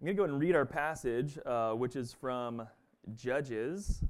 I'm 0.00 0.06
going 0.06 0.16
to 0.16 0.18
go 0.18 0.24
ahead 0.24 0.32
and 0.32 0.40
read 0.40 0.56
our 0.56 0.64
passage, 0.64 1.38
uh, 1.44 1.72
which 1.72 1.94
is 1.94 2.10
from 2.10 2.66
Judges, 3.14 4.02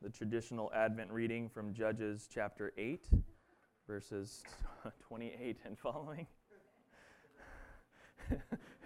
the 0.00 0.08
traditional 0.08 0.72
Advent 0.74 1.10
reading 1.10 1.50
from 1.50 1.74
Judges 1.74 2.26
chapter 2.32 2.72
8, 2.78 3.06
verses 3.86 4.42
28 5.06 5.58
and 5.66 5.78
following. 5.78 6.26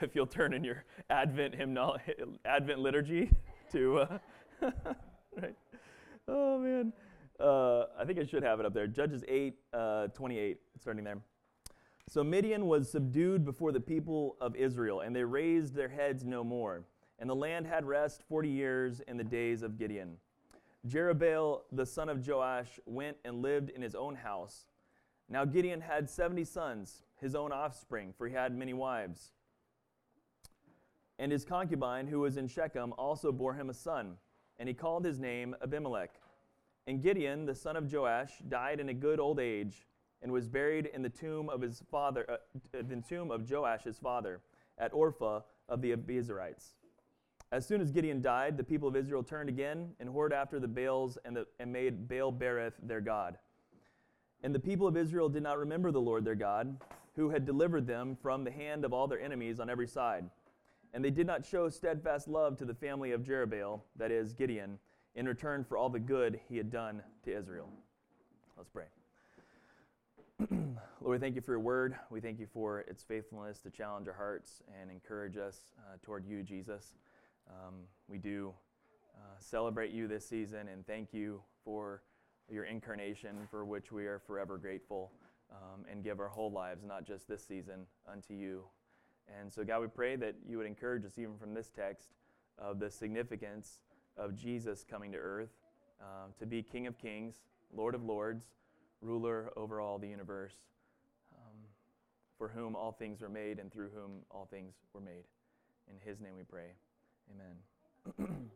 if 0.00 0.16
you'll 0.16 0.26
turn 0.26 0.52
in 0.52 0.64
your 0.64 0.82
Advent 1.10 1.54
hymnal, 1.54 1.96
Advent 2.44 2.80
liturgy 2.80 3.30
to, 3.70 3.98
uh, 3.98 4.18
right? 5.40 5.54
Oh 6.26 6.58
man, 6.58 6.92
uh, 7.38 7.84
I 7.96 8.04
think 8.04 8.18
I 8.18 8.24
should 8.24 8.42
have 8.42 8.58
it 8.58 8.66
up 8.66 8.74
there. 8.74 8.88
Judges 8.88 9.22
8, 9.28 9.54
uh, 9.72 10.08
28, 10.08 10.58
starting 10.80 11.04
there. 11.04 11.18
So 12.08 12.24
Midian 12.24 12.66
was 12.66 12.90
subdued 12.90 13.44
before 13.44 13.70
the 13.70 13.80
people 13.80 14.36
of 14.40 14.56
Israel, 14.56 15.00
and 15.00 15.14
they 15.14 15.24
raised 15.24 15.74
their 15.74 15.90
heads 15.90 16.24
no 16.24 16.42
more. 16.42 16.84
And 17.18 17.28
the 17.28 17.36
land 17.36 17.66
had 17.66 17.84
rest 17.84 18.22
forty 18.26 18.48
years 18.48 19.00
in 19.00 19.18
the 19.18 19.24
days 19.24 19.62
of 19.62 19.76
Gideon. 19.76 20.16
Jerubbaal, 20.86 21.62
the 21.70 21.84
son 21.84 22.08
of 22.08 22.26
Joash, 22.26 22.80
went 22.86 23.18
and 23.26 23.42
lived 23.42 23.68
in 23.68 23.82
his 23.82 23.94
own 23.94 24.14
house. 24.14 24.64
Now 25.28 25.44
Gideon 25.44 25.82
had 25.82 26.08
seventy 26.08 26.44
sons, 26.44 27.02
his 27.20 27.34
own 27.34 27.52
offspring, 27.52 28.14
for 28.16 28.26
he 28.26 28.32
had 28.32 28.56
many 28.56 28.72
wives. 28.72 29.32
And 31.18 31.30
his 31.30 31.44
concubine, 31.44 32.06
who 32.06 32.20
was 32.20 32.38
in 32.38 32.48
Shechem, 32.48 32.94
also 32.96 33.32
bore 33.32 33.52
him 33.52 33.68
a 33.68 33.74
son, 33.74 34.16
and 34.58 34.66
he 34.66 34.74
called 34.74 35.04
his 35.04 35.18
name 35.18 35.54
Abimelech. 35.62 36.14
And 36.86 37.02
Gideon, 37.02 37.44
the 37.44 37.54
son 37.54 37.76
of 37.76 37.92
Joash, 37.92 38.38
died 38.48 38.80
in 38.80 38.88
a 38.88 38.94
good 38.94 39.20
old 39.20 39.40
age 39.40 39.84
and 40.22 40.32
was 40.32 40.48
buried 40.48 40.86
in 40.86 41.02
the 41.02 41.08
tomb 41.08 41.48
of 41.48 41.60
his 41.60 41.82
father, 41.90 42.26
uh, 42.28 42.36
the 42.72 43.02
tomb 43.08 43.30
of 43.30 43.50
Joash 43.50 43.84
his 43.84 43.98
father, 43.98 44.40
at 44.78 44.92
Ophrah 44.92 45.42
of 45.68 45.80
the 45.82 45.92
Abiezrites. 45.92 46.74
As 47.50 47.66
soon 47.66 47.80
as 47.80 47.90
Gideon 47.90 48.20
died, 48.20 48.56
the 48.56 48.64
people 48.64 48.88
of 48.88 48.96
Israel 48.96 49.22
turned 49.22 49.48
again 49.48 49.90
and 50.00 50.08
whored 50.08 50.32
after 50.32 50.60
the 50.60 50.68
Baals 50.68 51.16
and, 51.24 51.34
the, 51.34 51.46
and 51.58 51.72
made 51.72 52.08
Baal 52.08 52.32
Berith 52.32 52.74
their 52.82 53.00
god. 53.00 53.38
And 54.42 54.54
the 54.54 54.60
people 54.60 54.86
of 54.86 54.96
Israel 54.96 55.28
did 55.28 55.42
not 55.42 55.58
remember 55.58 55.90
the 55.90 56.00
Lord 56.00 56.24
their 56.24 56.34
God, 56.34 56.76
who 57.16 57.30
had 57.30 57.44
delivered 57.44 57.86
them 57.86 58.16
from 58.22 58.44
the 58.44 58.50
hand 58.50 58.84
of 58.84 58.92
all 58.92 59.08
their 59.08 59.20
enemies 59.20 59.58
on 59.58 59.70
every 59.70 59.88
side. 59.88 60.28
And 60.94 61.04
they 61.04 61.10
did 61.10 61.26
not 61.26 61.44
show 61.44 61.68
steadfast 61.68 62.28
love 62.28 62.56
to 62.58 62.64
the 62.64 62.74
family 62.74 63.12
of 63.12 63.22
Jerubbaal, 63.22 63.80
that 63.96 64.10
is, 64.10 64.32
Gideon, 64.32 64.78
in 65.16 65.26
return 65.26 65.64
for 65.64 65.76
all 65.76 65.90
the 65.90 65.98
good 65.98 66.38
he 66.48 66.56
had 66.56 66.70
done 66.70 67.02
to 67.24 67.36
Israel. 67.36 67.68
Let's 68.56 68.70
pray. 68.70 68.84
Lord, 70.50 70.70
we 71.02 71.18
thank 71.18 71.34
you 71.34 71.40
for 71.40 71.50
your 71.50 71.60
word. 71.60 71.96
We 72.10 72.20
thank 72.20 72.38
you 72.38 72.46
for 72.46 72.80
its 72.80 73.02
faithfulness 73.02 73.58
to 73.60 73.70
challenge 73.70 74.06
our 74.06 74.14
hearts 74.14 74.62
and 74.80 74.88
encourage 74.88 75.36
us 75.36 75.72
uh, 75.80 75.96
toward 76.00 76.24
you, 76.24 76.44
Jesus. 76.44 76.92
Um, 77.48 77.74
we 78.06 78.18
do 78.18 78.54
uh, 79.16 79.34
celebrate 79.40 79.90
you 79.90 80.06
this 80.06 80.24
season 80.24 80.68
and 80.68 80.86
thank 80.86 81.12
you 81.12 81.42
for 81.64 82.02
your 82.48 82.64
incarnation, 82.64 83.48
for 83.50 83.64
which 83.64 83.90
we 83.90 84.06
are 84.06 84.20
forever 84.20 84.58
grateful, 84.58 85.10
um, 85.50 85.84
and 85.90 86.04
give 86.04 86.20
our 86.20 86.28
whole 86.28 86.52
lives, 86.52 86.84
not 86.84 87.04
just 87.04 87.26
this 87.26 87.44
season, 87.44 87.86
unto 88.10 88.32
you. 88.32 88.62
And 89.40 89.52
so, 89.52 89.64
God, 89.64 89.80
we 89.80 89.88
pray 89.88 90.14
that 90.14 90.36
you 90.48 90.56
would 90.58 90.66
encourage 90.66 91.04
us, 91.04 91.18
even 91.18 91.36
from 91.36 91.52
this 91.52 91.68
text, 91.68 92.10
of 92.58 92.78
the 92.78 92.92
significance 92.92 93.80
of 94.16 94.36
Jesus 94.36 94.84
coming 94.88 95.10
to 95.10 95.18
earth 95.18 95.50
uh, 96.00 96.28
to 96.38 96.46
be 96.46 96.62
King 96.62 96.86
of 96.86 96.96
Kings, 96.96 97.40
Lord 97.74 97.96
of 97.96 98.04
Lords 98.04 98.46
ruler 99.00 99.50
over 99.56 99.80
all 99.80 99.98
the 99.98 100.08
universe, 100.08 100.54
um, 101.34 101.58
for 102.36 102.48
whom 102.48 102.74
all 102.74 102.92
things 102.92 103.20
were 103.20 103.28
made 103.28 103.58
and 103.58 103.72
through 103.72 103.90
whom 103.94 104.22
all 104.30 104.46
things 104.50 104.74
were 104.92 105.00
made. 105.00 105.24
In 105.90 105.98
his 106.08 106.20
name 106.20 106.36
we 106.36 106.42
pray. 106.42 106.72
Amen. 107.34 108.48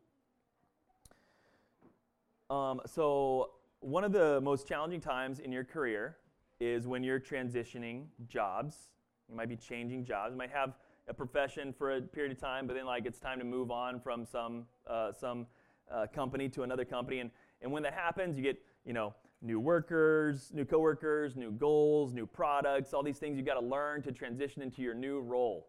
um, 2.51 2.81
so, 2.87 3.51
one 3.81 4.05
of 4.05 4.13
the 4.13 4.41
most 4.43 4.69
challenging 4.69 5.01
times 5.01 5.41
in 5.41 5.51
your 5.51 5.65
career 5.65 6.17
is 6.61 6.87
when 6.87 7.03
you're 7.03 7.21
transitioning 7.21 8.05
jobs. 8.29 8.91
You 9.29 9.35
might 9.35 9.49
be 9.49 9.57
changing 9.57 10.05
jobs. 10.05 10.33
You 10.33 10.39
might 10.39 10.53
have 10.53 10.75
a 11.09 11.15
profession 11.15 11.73
for 11.73 11.97
a 11.97 12.01
period 12.01 12.33
of 12.33 12.39
time, 12.39 12.67
but 12.67 12.75
then 12.77 12.87
like 12.87 13.07
it's 13.07 13.19
time 13.19 13.39
to 13.39 13.45
move 13.45 13.71
on 13.71 14.01
from 14.01 14.25
some 14.25 14.67
uh, 14.87 15.13
some 15.13 15.47
uh, 15.91 16.07
company 16.15 16.49
to 16.51 16.63
another 16.63 16.85
company. 16.85 17.19
And 17.19 17.31
and 17.61 17.73
when 17.73 17.83
that 17.83 17.95
happens, 17.95 18.37
you 18.37 18.43
get 18.43 18.61
you 18.85 18.93
know 18.93 19.15
new 19.43 19.59
workers, 19.59 20.51
new 20.55 20.65
coworkers, 20.65 21.37
new 21.37 21.51
goals, 21.51 22.15
new 22.15 22.27
products, 22.27 22.95
all 22.95 23.03
these 23.03 23.19
things 23.19 23.37
you've 23.37 23.47
got 23.47 23.59
to 23.59 23.67
learn 23.67 24.01
to 24.03 24.13
transition 24.13 24.63
into 24.63 24.83
your 24.83 24.95
new 24.95 25.21
role. 25.21 25.67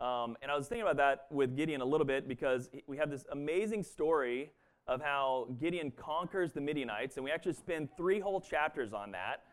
Um, 0.00 0.36
and 0.42 0.50
I 0.50 0.56
was 0.56 0.68
thinking 0.68 0.82
about 0.82 0.98
that 0.98 1.26
with 1.30 1.56
Gideon 1.56 1.80
a 1.80 1.84
little 1.84 2.06
bit 2.06 2.28
because 2.28 2.68
we 2.86 2.96
have 2.98 3.10
this 3.10 3.24
amazing 3.32 3.82
story 3.82 4.52
of 4.86 5.00
how 5.00 5.48
Gideon 5.58 5.90
conquers 5.90 6.52
the 6.52 6.60
Midianites, 6.60 7.16
and 7.16 7.24
we 7.24 7.30
actually 7.30 7.54
spend 7.54 7.88
three 7.96 8.20
whole 8.20 8.40
chapters 8.40 8.92
on 8.92 9.12
that. 9.12 9.44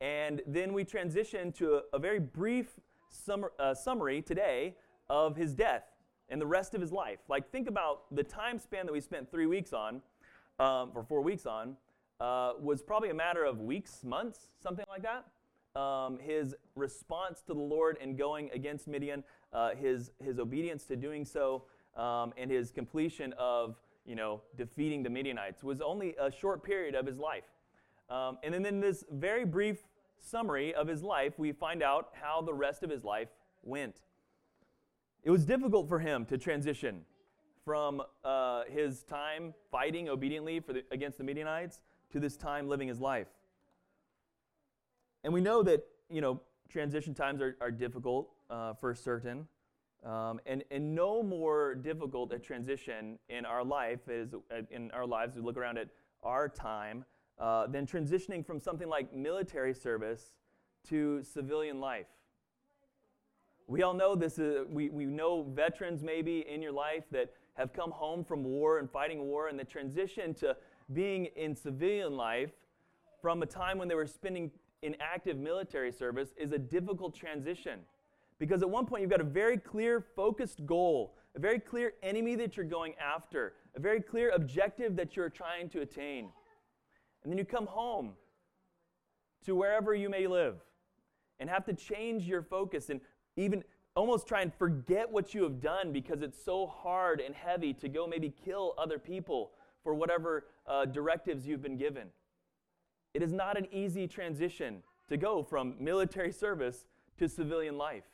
And 0.00 0.40
then 0.46 0.72
we 0.72 0.84
transition 0.84 1.52
to 1.52 1.74
a, 1.74 1.80
a 1.94 1.98
very 1.98 2.20
brief 2.20 2.68
uh, 3.58 3.74
summary 3.74 4.22
today 4.22 4.76
of 5.10 5.36
his 5.36 5.52
death 5.52 5.84
and 6.30 6.40
the 6.40 6.46
rest 6.46 6.74
of 6.74 6.80
his 6.80 6.92
life. 6.92 7.18
Like, 7.28 7.50
think 7.50 7.68
about 7.68 8.14
the 8.14 8.22
time 8.22 8.58
span 8.58 8.86
that 8.86 8.92
we 8.92 9.00
spent 9.00 9.30
three 9.30 9.46
weeks 9.46 9.72
on, 9.72 10.00
um, 10.58 10.92
or 10.94 11.02
four 11.02 11.20
weeks 11.20 11.46
on, 11.46 11.76
uh, 12.20 12.52
was 12.60 12.82
probably 12.82 13.10
a 13.10 13.14
matter 13.14 13.44
of 13.44 13.60
weeks, 13.60 14.04
months, 14.04 14.48
something 14.62 14.84
like 14.88 15.02
that. 15.02 15.26
Um, 15.80 16.18
his 16.18 16.54
response 16.74 17.40
to 17.42 17.54
the 17.54 17.60
Lord 17.60 17.98
and 18.00 18.18
going 18.18 18.50
against 18.52 18.88
Midian, 18.88 19.22
uh, 19.52 19.74
his, 19.74 20.10
his 20.22 20.38
obedience 20.38 20.84
to 20.86 20.96
doing 20.96 21.24
so, 21.24 21.64
um, 21.96 22.32
and 22.36 22.50
his 22.50 22.70
completion 22.70 23.32
of 23.38 23.76
you 24.08 24.16
know, 24.16 24.40
defeating 24.56 25.02
the 25.02 25.10
Midianites 25.10 25.62
was 25.62 25.82
only 25.82 26.16
a 26.18 26.32
short 26.32 26.64
period 26.64 26.94
of 26.94 27.06
his 27.06 27.18
life. 27.18 27.44
Um, 28.08 28.38
and 28.42 28.54
then 28.54 28.64
in 28.64 28.80
this 28.80 29.04
very 29.12 29.44
brief 29.44 29.84
summary 30.18 30.74
of 30.74 30.88
his 30.88 31.02
life, 31.02 31.34
we 31.38 31.52
find 31.52 31.82
out 31.82 32.08
how 32.12 32.40
the 32.40 32.54
rest 32.54 32.82
of 32.82 32.88
his 32.88 33.04
life 33.04 33.28
went. 33.62 33.96
It 35.22 35.30
was 35.30 35.44
difficult 35.44 35.88
for 35.88 35.98
him 35.98 36.24
to 36.26 36.38
transition 36.38 37.02
from 37.64 38.02
uh, 38.24 38.62
his 38.70 39.02
time 39.02 39.52
fighting 39.70 40.08
obediently 40.08 40.60
the, 40.60 40.84
against 40.90 41.18
the 41.18 41.24
Midianites 41.24 41.80
to 42.12 42.20
this 42.20 42.36
time 42.36 42.68
living 42.68 42.88
his 42.88 43.00
life. 43.00 43.28
And 45.24 45.32
we 45.32 45.40
know 45.40 45.62
that, 45.62 45.84
you 46.10 46.20
know, 46.20 46.40
transition 46.68 47.14
times 47.14 47.40
are, 47.40 47.56
are 47.60 47.70
difficult 47.70 48.30
uh, 48.50 48.74
for 48.74 48.94
certain. 48.94 49.46
Um, 50.04 50.40
and, 50.46 50.62
and 50.70 50.94
no 50.94 51.22
more 51.22 51.74
difficult 51.74 52.32
a 52.32 52.38
transition 52.38 53.18
in 53.28 53.44
our 53.44 53.64
life 53.64 54.08
is 54.08 54.32
uh, 54.34 54.62
in 54.70 54.92
our 54.92 55.06
lives 55.06 55.34
we 55.34 55.42
look 55.42 55.56
around 55.56 55.76
at 55.76 55.88
our 56.22 56.48
time 56.48 57.04
uh, 57.40 57.66
than 57.66 57.84
transitioning 57.84 58.46
from 58.46 58.60
something 58.60 58.88
like 58.88 59.12
military 59.12 59.74
service 59.74 60.30
to 60.88 61.24
civilian 61.24 61.80
life 61.80 62.06
we 63.68 63.82
all 63.82 63.92
know 63.92 64.16
this 64.16 64.38
is, 64.38 64.66
we, 64.68 64.88
we 64.88 65.04
know 65.04 65.42
veterans 65.42 66.02
maybe 66.02 66.44
in 66.48 66.62
your 66.62 66.72
life 66.72 67.04
that 67.12 67.34
have 67.54 67.72
come 67.72 67.90
home 67.90 68.24
from 68.24 68.42
war 68.42 68.78
and 68.78 68.90
fighting 68.90 69.26
war 69.26 69.48
and 69.48 69.58
the 69.58 69.64
transition 69.64 70.32
to 70.34 70.56
being 70.92 71.26
in 71.36 71.54
civilian 71.54 72.16
life 72.16 72.50
from 73.20 73.42
a 73.42 73.46
time 73.46 73.78
when 73.78 73.88
they 73.88 73.94
were 73.94 74.06
spending 74.06 74.50
in 74.82 74.96
active 75.00 75.36
military 75.36 75.92
service 75.92 76.30
is 76.36 76.52
a 76.52 76.58
difficult 76.58 77.14
transition. 77.14 77.80
Because 78.38 78.62
at 78.62 78.70
one 78.70 78.86
point, 78.86 79.02
you've 79.02 79.10
got 79.10 79.20
a 79.20 79.24
very 79.24 79.58
clear, 79.58 80.00
focused 80.00 80.64
goal, 80.64 81.16
a 81.34 81.40
very 81.40 81.58
clear 81.58 81.94
enemy 82.02 82.36
that 82.36 82.56
you're 82.56 82.66
going 82.66 82.94
after, 82.94 83.54
a 83.74 83.80
very 83.80 84.00
clear 84.00 84.30
objective 84.30 84.94
that 84.96 85.16
you're 85.16 85.28
trying 85.28 85.68
to 85.70 85.80
attain. 85.80 86.28
And 87.22 87.32
then 87.32 87.38
you 87.38 87.44
come 87.44 87.66
home 87.66 88.12
to 89.44 89.56
wherever 89.56 89.94
you 89.94 90.08
may 90.08 90.26
live 90.26 90.56
and 91.40 91.50
have 91.50 91.64
to 91.64 91.72
change 91.72 92.24
your 92.24 92.42
focus 92.42 92.90
and 92.90 93.00
even 93.36 93.64
almost 93.96 94.28
try 94.28 94.42
and 94.42 94.54
forget 94.54 95.10
what 95.10 95.34
you 95.34 95.42
have 95.42 95.60
done 95.60 95.92
because 95.92 96.22
it's 96.22 96.42
so 96.42 96.66
hard 96.66 97.20
and 97.20 97.34
heavy 97.34 97.72
to 97.74 97.88
go 97.88 98.06
maybe 98.06 98.32
kill 98.44 98.74
other 98.78 98.98
people 98.98 99.50
for 99.82 99.94
whatever 99.94 100.46
uh, 100.68 100.84
directives 100.84 101.46
you've 101.46 101.62
been 101.62 101.76
given. 101.76 102.08
It 103.14 103.22
is 103.22 103.32
not 103.32 103.56
an 103.56 103.66
easy 103.72 104.06
transition 104.06 104.82
to 105.08 105.16
go 105.16 105.42
from 105.42 105.74
military 105.80 106.32
service 106.32 106.86
to 107.18 107.28
civilian 107.28 107.78
life. 107.78 108.04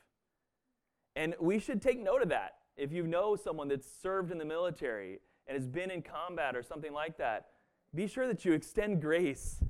And 1.17 1.35
we 1.41 1.59
should 1.59 1.83
take 1.83 2.03
note 2.03 2.23
of 2.23 2.29
that. 2.31 2.56
If 2.77 2.93
you 2.93 3.06
know 3.06 3.37
someone 3.37 3.69
that's 3.69 3.87
served 4.03 4.33
in 4.33 4.39
the 4.39 4.45
military 4.45 5.21
and 5.47 5.56
has 5.56 5.67
been 5.67 5.91
in 5.91 6.03
combat 6.03 6.56
or 6.56 6.62
something 6.62 6.93
like 6.93 7.19
that, 7.19 7.47
be 7.95 8.06
sure 8.06 8.27
that 8.27 8.45
you 8.45 8.53
extend 8.53 9.01
grace 9.01 9.61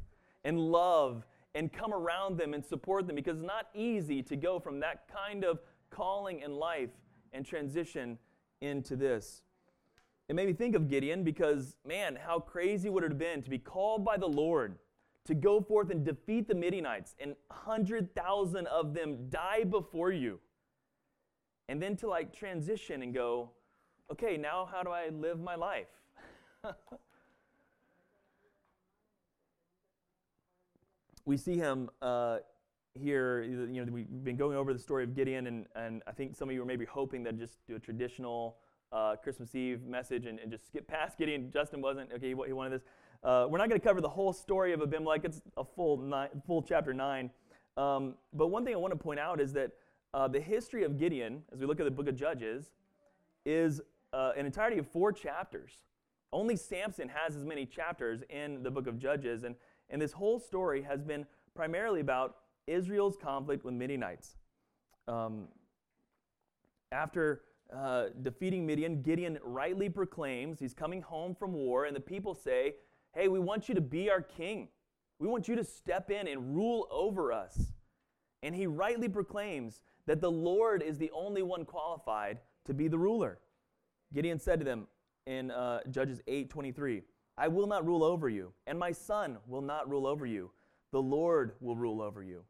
and 0.44 0.58
love 0.58 1.26
and 1.54 1.72
come 1.72 1.92
around 1.92 2.38
them 2.38 2.54
and 2.54 2.64
support 2.64 3.06
them 3.06 3.16
because 3.16 3.38
it's 3.38 3.46
not 3.46 3.68
easy 3.74 4.22
to 4.22 4.36
go 4.36 4.58
from 4.58 4.80
that 4.80 5.04
kind 5.12 5.44
of 5.44 5.60
calling 5.90 6.40
in 6.40 6.54
life 6.54 6.90
and 7.32 7.44
transition 7.44 8.18
into 8.60 8.96
this. 8.96 9.42
It 10.28 10.34
made 10.34 10.46
me 10.46 10.54
think 10.54 10.74
of 10.74 10.88
Gideon 10.88 11.22
because, 11.22 11.76
man, 11.86 12.16
how 12.16 12.40
crazy 12.40 12.88
would 12.88 13.04
it 13.04 13.10
have 13.10 13.18
been 13.18 13.42
to 13.42 13.50
be 13.50 13.58
called 13.58 14.04
by 14.04 14.16
the 14.16 14.26
Lord 14.26 14.78
to 15.26 15.34
go 15.34 15.60
forth 15.60 15.90
and 15.90 16.04
defeat 16.04 16.48
the 16.48 16.54
Midianites, 16.54 17.14
and 17.18 17.34
100,000 17.48 18.66
of 18.66 18.94
them 18.94 19.28
die 19.30 19.64
before 19.64 20.12
you. 20.12 20.38
and 21.68 21.80
then 21.80 21.96
to 21.96 22.06
like 22.08 22.36
transition 22.36 23.02
and 23.02 23.14
go, 23.14 23.50
okay, 24.12 24.36
now 24.36 24.68
how 24.70 24.82
do 24.82 24.90
I 24.90 25.08
live 25.08 25.40
my 25.40 25.54
life? 25.54 25.88
we 31.24 31.38
see 31.38 31.56
him 31.56 31.88
uh, 32.02 32.38
here. 32.92 33.42
You 33.42 33.84
know, 33.84 33.90
we've 33.90 34.06
been 34.24 34.36
going 34.36 34.56
over 34.58 34.74
the 34.74 34.78
story 34.78 35.04
of 35.04 35.14
Gideon, 35.14 35.46
and, 35.46 35.66
and 35.74 36.02
I 36.06 36.12
think 36.12 36.36
some 36.36 36.50
of 36.50 36.54
you 36.54 36.62
are 36.62 36.66
maybe 36.66 36.84
hoping 36.84 37.22
that 37.24 37.38
just 37.38 37.56
do 37.66 37.76
a 37.76 37.78
traditional 37.78 38.58
uh, 38.92 39.16
Christmas 39.16 39.54
Eve 39.54 39.82
message 39.84 40.26
and, 40.26 40.38
and, 40.38 40.50
just 40.50 40.66
skip 40.66 40.86
past 40.86 41.18
Gideon. 41.18 41.50
Justin 41.52 41.80
wasn't 41.80 42.12
okay. 42.12 42.28
He, 42.28 42.36
he 42.46 42.52
wanted 42.52 42.72
this. 42.72 42.82
Uh, 43.22 43.46
we're 43.48 43.58
not 43.58 43.68
going 43.68 43.80
to 43.80 43.86
cover 43.86 44.00
the 44.00 44.08
whole 44.08 44.32
story 44.32 44.72
of 44.72 44.82
Abimelech. 44.82 45.24
It's 45.24 45.40
a 45.56 45.64
full 45.64 45.96
nine, 45.96 46.28
full 46.46 46.62
chapter 46.62 46.92
nine. 46.92 47.30
Um, 47.76 48.14
but 48.32 48.48
one 48.48 48.64
thing 48.64 48.74
I 48.74 48.76
want 48.76 48.92
to 48.92 48.98
point 48.98 49.18
out 49.18 49.40
is 49.40 49.52
that 49.54 49.72
uh, 50.12 50.28
the 50.28 50.40
history 50.40 50.84
of 50.84 50.96
Gideon, 50.96 51.42
as 51.52 51.58
we 51.58 51.66
look 51.66 51.80
at 51.80 51.84
the 51.84 51.90
book 51.90 52.06
of 52.06 52.14
Judges, 52.14 52.70
is 53.44 53.80
uh, 54.12 54.32
an 54.36 54.46
entirety 54.46 54.78
of 54.78 54.86
four 54.86 55.12
chapters. 55.12 55.72
Only 56.32 56.56
Samson 56.56 57.08
has 57.08 57.36
as 57.36 57.44
many 57.44 57.66
chapters 57.66 58.22
in 58.30 58.62
the 58.62 58.70
book 58.70 58.86
of 58.86 58.98
Judges, 58.98 59.44
and, 59.44 59.56
and 59.90 60.00
this 60.00 60.12
whole 60.12 60.38
story 60.38 60.82
has 60.82 61.02
been 61.02 61.26
primarily 61.54 62.00
about 62.00 62.36
Israel's 62.66 63.16
conflict 63.16 63.64
with 63.64 63.74
Midianites. 63.74 64.36
Um, 65.08 65.48
after 66.92 67.42
uh, 67.72 68.06
defeating 68.22 68.66
Midian, 68.66 69.02
Gideon 69.02 69.38
rightly 69.42 69.88
proclaims 69.88 70.60
he's 70.60 70.74
coming 70.74 71.02
home 71.02 71.34
from 71.34 71.52
war, 71.52 71.84
and 71.86 71.94
the 71.94 72.00
people 72.00 72.34
say, 72.34 72.74
Hey, 73.14 73.28
we 73.28 73.38
want 73.38 73.68
you 73.68 73.74
to 73.74 73.80
be 73.80 74.10
our 74.10 74.20
king. 74.20 74.68
We 75.18 75.28
want 75.28 75.46
you 75.46 75.54
to 75.56 75.64
step 75.64 76.10
in 76.10 76.26
and 76.26 76.54
rule 76.54 76.88
over 76.90 77.32
us. 77.32 77.72
And 78.42 78.54
he 78.54 78.66
rightly 78.66 79.08
proclaims 79.08 79.82
that 80.06 80.20
the 80.20 80.30
Lord 80.30 80.82
is 80.82 80.98
the 80.98 81.10
only 81.12 81.42
one 81.42 81.64
qualified 81.64 82.38
to 82.66 82.74
be 82.74 82.88
the 82.88 82.98
ruler. 82.98 83.38
Gideon 84.12 84.38
said 84.38 84.58
to 84.58 84.64
them 84.64 84.86
in 85.26 85.50
uh, 85.50 85.80
Judges 85.90 86.20
8 86.26 86.50
23, 86.50 87.02
I 87.36 87.48
will 87.48 87.66
not 87.66 87.86
rule 87.86 88.04
over 88.04 88.28
you, 88.28 88.52
and 88.66 88.78
my 88.78 88.92
son 88.92 89.38
will 89.46 89.62
not 89.62 89.88
rule 89.88 90.06
over 90.06 90.26
you. 90.26 90.50
The 90.92 91.02
Lord 91.02 91.52
will 91.60 91.76
rule 91.76 92.00
over 92.00 92.22
you. 92.22 92.44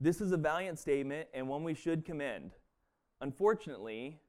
This 0.00 0.20
is 0.20 0.32
a 0.32 0.36
valiant 0.36 0.78
statement 0.78 1.28
and 1.34 1.48
one 1.48 1.64
we 1.64 1.74
should 1.74 2.04
commend. 2.04 2.52
Unfortunately, 3.20 4.20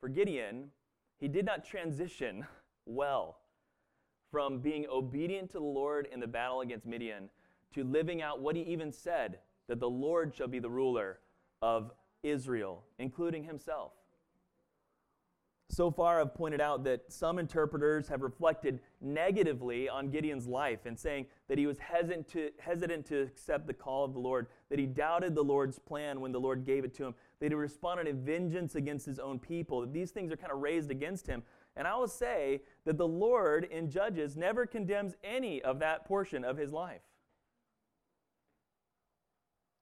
for 0.00 0.08
Gideon, 0.08 0.70
he 1.18 1.28
did 1.28 1.44
not 1.44 1.64
transition 1.64 2.46
well 2.86 3.38
from 4.30 4.60
being 4.60 4.86
obedient 4.90 5.50
to 5.50 5.58
the 5.58 5.64
Lord 5.64 6.08
in 6.12 6.20
the 6.20 6.26
battle 6.26 6.60
against 6.60 6.86
Midian 6.86 7.28
to 7.74 7.84
living 7.84 8.22
out 8.22 8.40
what 8.40 8.56
he 8.56 8.62
even 8.62 8.92
said 8.92 9.38
that 9.68 9.80
the 9.80 9.88
Lord 9.88 10.34
shall 10.34 10.48
be 10.48 10.58
the 10.58 10.70
ruler 10.70 11.18
of 11.62 11.92
Israel, 12.22 12.84
including 12.98 13.44
himself. 13.44 13.92
So 15.70 15.90
far, 15.90 16.20
I've 16.20 16.34
pointed 16.34 16.62
out 16.62 16.82
that 16.84 17.12
some 17.12 17.38
interpreters 17.38 18.08
have 18.08 18.22
reflected 18.22 18.80
negatively 19.02 19.88
on 19.88 20.10
Gideon's 20.10 20.46
life 20.46 20.86
and 20.86 20.98
saying 20.98 21.26
that 21.46 21.58
he 21.58 21.66
was 21.66 21.78
hesitant 21.78 22.26
to, 22.28 22.50
hesitant 22.58 23.04
to 23.06 23.22
accept 23.22 23.66
the 23.66 23.74
call 23.74 24.04
of 24.04 24.14
the 24.14 24.18
Lord, 24.18 24.46
that 24.70 24.78
he 24.78 24.86
doubted 24.86 25.34
the 25.34 25.44
Lord's 25.44 25.78
plan 25.78 26.20
when 26.20 26.32
the 26.32 26.40
Lord 26.40 26.64
gave 26.64 26.84
it 26.84 26.94
to 26.94 27.04
him, 27.04 27.14
that 27.40 27.50
he 27.50 27.54
responded 27.54 28.08
in 28.08 28.24
vengeance 28.24 28.76
against 28.76 29.04
his 29.04 29.18
own 29.18 29.38
people, 29.38 29.82
that 29.82 29.92
these 29.92 30.10
things 30.10 30.32
are 30.32 30.36
kind 30.36 30.52
of 30.52 30.58
raised 30.58 30.90
against 30.90 31.26
him. 31.26 31.42
And 31.76 31.86
I 31.86 31.96
will 31.96 32.08
say 32.08 32.62
that 32.86 32.96
the 32.96 33.06
Lord 33.06 33.64
in 33.64 33.90
Judges 33.90 34.36
never 34.36 34.64
condemns 34.66 35.16
any 35.22 35.60
of 35.62 35.80
that 35.80 36.06
portion 36.06 36.44
of 36.44 36.56
his 36.56 36.72
life. 36.72 37.02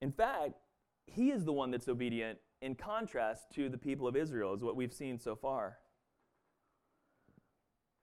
In 0.03 0.11
fact, 0.11 0.55
he 1.07 1.31
is 1.31 1.45
the 1.45 1.53
one 1.53 1.71
that's 1.71 1.89
obedient 1.89 2.39
in 2.67 2.75
contrast 2.75 3.51
to 3.53 3.69
the 3.69 3.79
people 3.79 4.09
of 4.09 4.17
Israel, 4.17 4.53
is 4.53 4.63
what 4.63 4.75
we've 4.75 4.93
seen 4.93 5.19
so 5.19 5.37
far. 5.37 5.79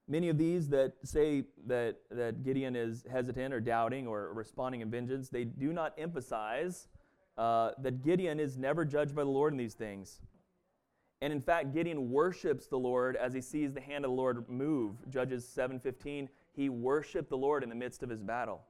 Many 0.08 0.30
of 0.30 0.38
these 0.38 0.70
that 0.70 0.94
say 1.04 1.44
that, 1.68 1.98
that 2.10 2.44
Gideon 2.44 2.76
is 2.76 3.06
hesitant 3.12 3.54
or 3.54 3.60
doubting 3.60 4.08
or 4.08 4.34
responding 4.34 4.82
in 4.82 4.90
vengeance, 4.90 5.30
they 5.30 5.44
do 5.44 5.74
not 5.74 5.94
emphasize 5.98 6.88
uh, 7.38 7.72
that 7.80 8.04
Gideon 8.04 8.40
is 8.40 8.58
never 8.58 8.86
judged 8.86 9.14
by 9.14 9.24
the 9.24 9.30
Lord 9.30 9.54
in 9.54 9.58
these 9.58 9.74
things. 9.74 10.22
And 11.22 11.34
in 11.34 11.42
fact, 11.42 11.74
Gideon 11.74 12.10
worships 12.10 12.68
the 12.68 12.80
Lord 12.80 13.16
as 13.18 13.34
he 13.34 13.42
sees 13.42 13.74
the 13.74 13.82
hand 13.82 14.06
of 14.06 14.12
the 14.12 14.16
Lord 14.16 14.50
move. 14.50 14.96
Judges 15.10 15.46
7:15, 15.46 16.28
he 16.54 16.70
worshiped 16.70 17.30
the 17.30 17.38
Lord 17.38 17.64
in 17.64 17.70
the 17.70 17.76
midst 17.76 18.04
of 18.04 18.10
his 18.10 18.22
battle. 18.22 18.62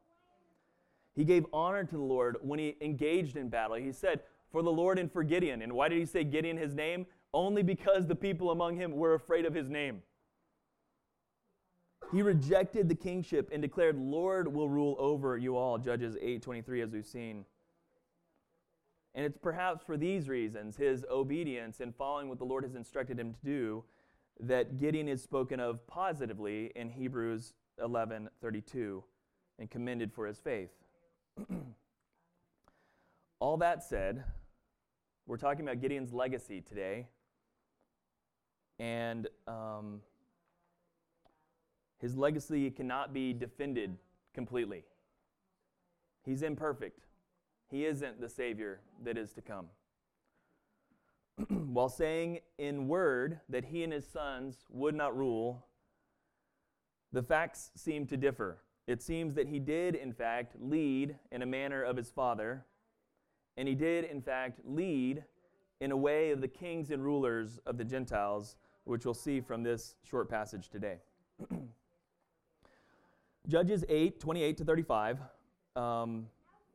He 1.15 1.23
gave 1.23 1.45
honor 1.53 1.83
to 1.83 1.95
the 1.95 2.03
Lord 2.03 2.37
when 2.41 2.59
he 2.59 2.77
engaged 2.81 3.37
in 3.37 3.49
battle. 3.49 3.75
He 3.75 3.91
said, 3.91 4.21
For 4.53 4.61
the 4.61 4.71
Lord 4.71 4.99
and 4.99 5.11
for 5.11 5.23
Gideon. 5.23 5.63
And 5.63 5.73
why 5.73 5.89
did 5.89 5.97
he 5.97 6.05
say 6.05 6.23
Gideon 6.23 6.57
his 6.57 6.75
name? 6.75 7.07
Only 7.33 7.63
because 7.63 8.05
the 8.07 8.15
people 8.15 8.51
among 8.51 8.77
him 8.77 8.91
were 8.91 9.15
afraid 9.15 9.45
of 9.45 9.53
his 9.53 9.67
name. 9.69 10.03
He 12.11 12.21
rejected 12.21 12.87
the 12.87 12.95
kingship 12.95 13.49
and 13.51 13.63
declared, 13.63 13.97
Lord 13.97 14.53
will 14.53 14.69
rule 14.69 14.95
over 14.99 15.35
you 15.35 15.57
all. 15.57 15.79
Judges 15.79 16.15
8:23, 16.21 16.81
as 16.81 16.91
we've 16.91 17.05
seen. 17.05 17.45
And 19.15 19.25
it's 19.25 19.39
perhaps 19.39 19.83
for 19.83 19.97
these 19.97 20.29
reasons, 20.29 20.77
his 20.77 21.03
obedience 21.09 21.79
and 21.79 21.95
following 21.95 22.29
what 22.29 22.37
the 22.37 22.45
Lord 22.45 22.63
has 22.63 22.75
instructed 22.75 23.19
him 23.19 23.33
to 23.33 23.39
do, 23.43 23.83
that 24.39 24.77
Gideon 24.77 25.07
is 25.07 25.23
spoken 25.23 25.59
of 25.59 25.85
positively 25.87 26.71
in 26.75 26.91
Hebrews 26.91 27.55
11:32 27.79 29.03
and 29.57 29.71
commended 29.71 30.13
for 30.13 30.27
his 30.27 30.39
faith. 30.39 30.69
All 33.39 33.57
that 33.57 33.83
said, 33.83 34.23
we're 35.25 35.37
talking 35.37 35.65
about 35.65 35.81
Gideon's 35.81 36.13
legacy 36.13 36.61
today. 36.61 37.07
And 38.79 39.27
um, 39.47 40.01
his 41.99 42.17
legacy 42.17 42.69
cannot 42.71 43.13
be 43.13 43.33
defended 43.33 43.97
completely. 44.33 44.83
He's 46.25 46.41
imperfect. 46.41 47.05
He 47.69 47.85
isn't 47.85 48.19
the 48.19 48.29
Savior 48.29 48.81
that 49.03 49.17
is 49.17 49.31
to 49.33 49.41
come. 49.41 49.67
While 51.47 51.89
saying 51.89 52.39
in 52.57 52.87
word 52.87 53.39
that 53.49 53.65
he 53.65 53.83
and 53.83 53.93
his 53.93 54.07
sons 54.07 54.65
would 54.69 54.95
not 54.95 55.17
rule, 55.17 55.65
the 57.11 57.23
facts 57.23 57.71
seem 57.75 58.05
to 58.07 58.17
differ. 58.17 58.59
It 58.85 59.01
seems 59.01 59.33
that 59.35 59.47
he 59.47 59.59
did, 59.59 59.95
in 59.95 60.11
fact, 60.11 60.55
lead 60.59 61.15
in 61.31 61.41
a 61.41 61.45
manner 61.45 61.83
of 61.83 61.95
his 61.95 62.11
father, 62.11 62.65
and 63.57 63.67
he 63.67 63.75
did, 63.75 64.05
in 64.05 64.21
fact, 64.21 64.59
lead 64.65 65.23
in 65.79 65.91
a 65.91 65.97
way 65.97 66.31
of 66.31 66.41
the 66.41 66.47
kings 66.47 66.91
and 66.91 67.03
rulers 67.03 67.59
of 67.65 67.77
the 67.77 67.83
Gentiles, 67.83 68.55
which 68.85 69.05
we'll 69.05 69.13
see 69.13 69.41
from 69.41 69.63
this 69.63 69.95
short 70.03 70.29
passage 70.29 70.69
today. 70.69 70.97
Judges 73.47 73.83
8, 73.89 74.19
28 74.19 74.57
to 74.57 74.63
35. 74.63 75.19
Um, 75.75 76.27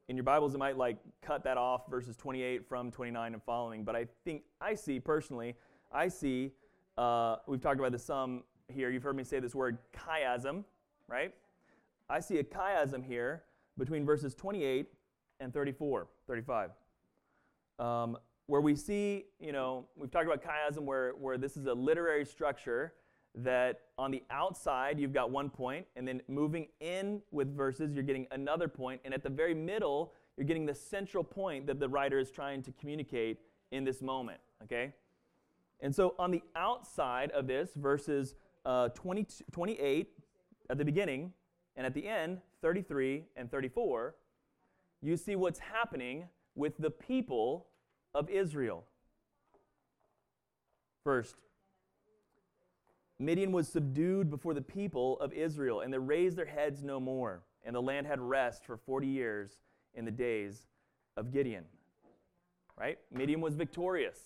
in 0.08 0.16
your 0.16 0.25
Bibles, 0.25 0.54
it 0.54 0.58
might 0.58 0.76
like 0.76 0.99
cut 1.23 1.44
that 1.44 1.56
off, 1.56 1.88
verses 1.88 2.16
28 2.16 2.68
from 2.68 2.90
29 2.90 3.32
and 3.35 3.42
following. 3.42 3.85
But 3.85 3.97
I 3.97 4.06
think 4.25 4.42
I 4.61 4.75
see 4.75 5.00
personally, 5.00 5.54
I 5.92 6.08
see, 6.08 6.52
uh, 6.97 7.37
we've 7.47 7.61
talked 7.61 7.78
about 7.78 7.92
this 7.92 8.04
some 8.04 8.44
here. 8.68 8.90
You've 8.90 9.02
heard 9.02 9.16
me 9.16 9.25
say 9.25 9.40
this 9.40 9.54
word 9.54 9.78
chiasm, 9.92 10.64
right? 11.08 11.35
I 12.11 12.20
see 12.20 12.38
a 12.38 12.44
chiasm 12.44 13.04
here 13.04 13.44
between 13.78 14.04
verses 14.04 14.35
28 14.35 14.88
and 15.40 15.52
34, 15.52 16.07
35. 16.26 16.71
Um, 17.78 18.18
where 18.47 18.61
we 18.61 18.75
see, 18.75 19.26
you 19.38 19.52
know, 19.52 19.87
we've 19.97 20.11
talked 20.11 20.26
about 20.26 20.42
chiasm 20.42 20.80
where, 20.80 21.11
where 21.11 21.37
this 21.37 21.57
is 21.57 21.66
a 21.66 21.75
literary 21.75 22.25
structure 22.25 22.95
that 23.35 23.83
on 23.99 24.11
the 24.11 24.23
outside 24.30 24.99
you've 24.99 25.12
got 25.12 25.30
one 25.30 25.50
point, 25.50 25.87
and 25.97 26.09
then 26.09 26.21
moving 26.28 26.68
in 26.80 27.21
with 27.30 27.54
verses, 27.54 27.92
you're 27.92 28.02
getting 28.02 28.26
another 28.33 28.68
point, 28.68 29.00
and 29.04 29.12
at 29.12 29.23
the 29.23 29.28
very 29.28 29.54
middle, 29.54 30.12
you're 30.37 30.47
getting 30.47 30.66
the 30.66 30.75
central 30.75 31.23
point 31.23 31.66
that 31.66 31.78
the 31.78 31.88
writer 31.88 32.18
is 32.18 32.30
trying 32.30 32.62
to 32.62 32.73
communicate 32.73 33.38
in 33.71 33.85
this 33.85 34.00
moment, 34.00 34.40
okay? 34.62 34.92
And 35.80 35.95
so 35.95 36.14
on 36.18 36.30
the 36.30 36.42
outside 36.57 37.30
of 37.33 37.47
this, 37.47 37.71
verses 37.76 38.35
uh, 38.64 38.88
20, 38.90 39.26
28 39.52 40.09
at 40.71 40.78
the 40.78 40.85
beginning 40.85 41.33
and 41.76 41.87
at 41.87 41.95
the 41.95 42.07
end, 42.07 42.40
33 42.62 43.25
and 43.37 43.50
34, 43.50 44.14
you 45.02 45.17
see 45.17 45.37
what's 45.37 45.59
happening 45.59 46.28
with 46.55 46.76
the 46.78 46.90
people 46.90 47.67
of 48.14 48.28
Israel. 48.28 48.85
First, 51.05 51.37
Midian 53.19 53.52
was 53.52 53.69
subdued 53.69 54.31
before 54.31 54.55
the 54.55 54.62
people 54.62 55.19
of 55.21 55.33
Israel, 55.33 55.81
and 55.81 55.93
they 55.93 55.99
raised 55.99 56.37
their 56.37 56.47
heads 56.47 56.83
no 56.83 57.00
more. 57.00 57.43
And 57.64 57.75
the 57.75 57.83
land 57.83 58.07
had 58.07 58.21
rest 58.21 58.64
for 58.64 58.76
40 58.76 59.07
years 59.07 59.59
in 59.95 60.05
the 60.05 60.11
days 60.11 60.67
of 61.17 61.33
Gideon. 61.33 61.64
Right? 62.78 62.99
Midian 63.12 63.40
was 63.40 63.55
victorious. 63.55 64.19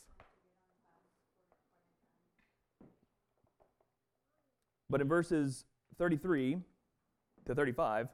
But 4.91 5.01
in 5.01 5.09
verses 5.09 5.65
33 5.99 6.59
to 7.47 7.55
35, 7.55 8.09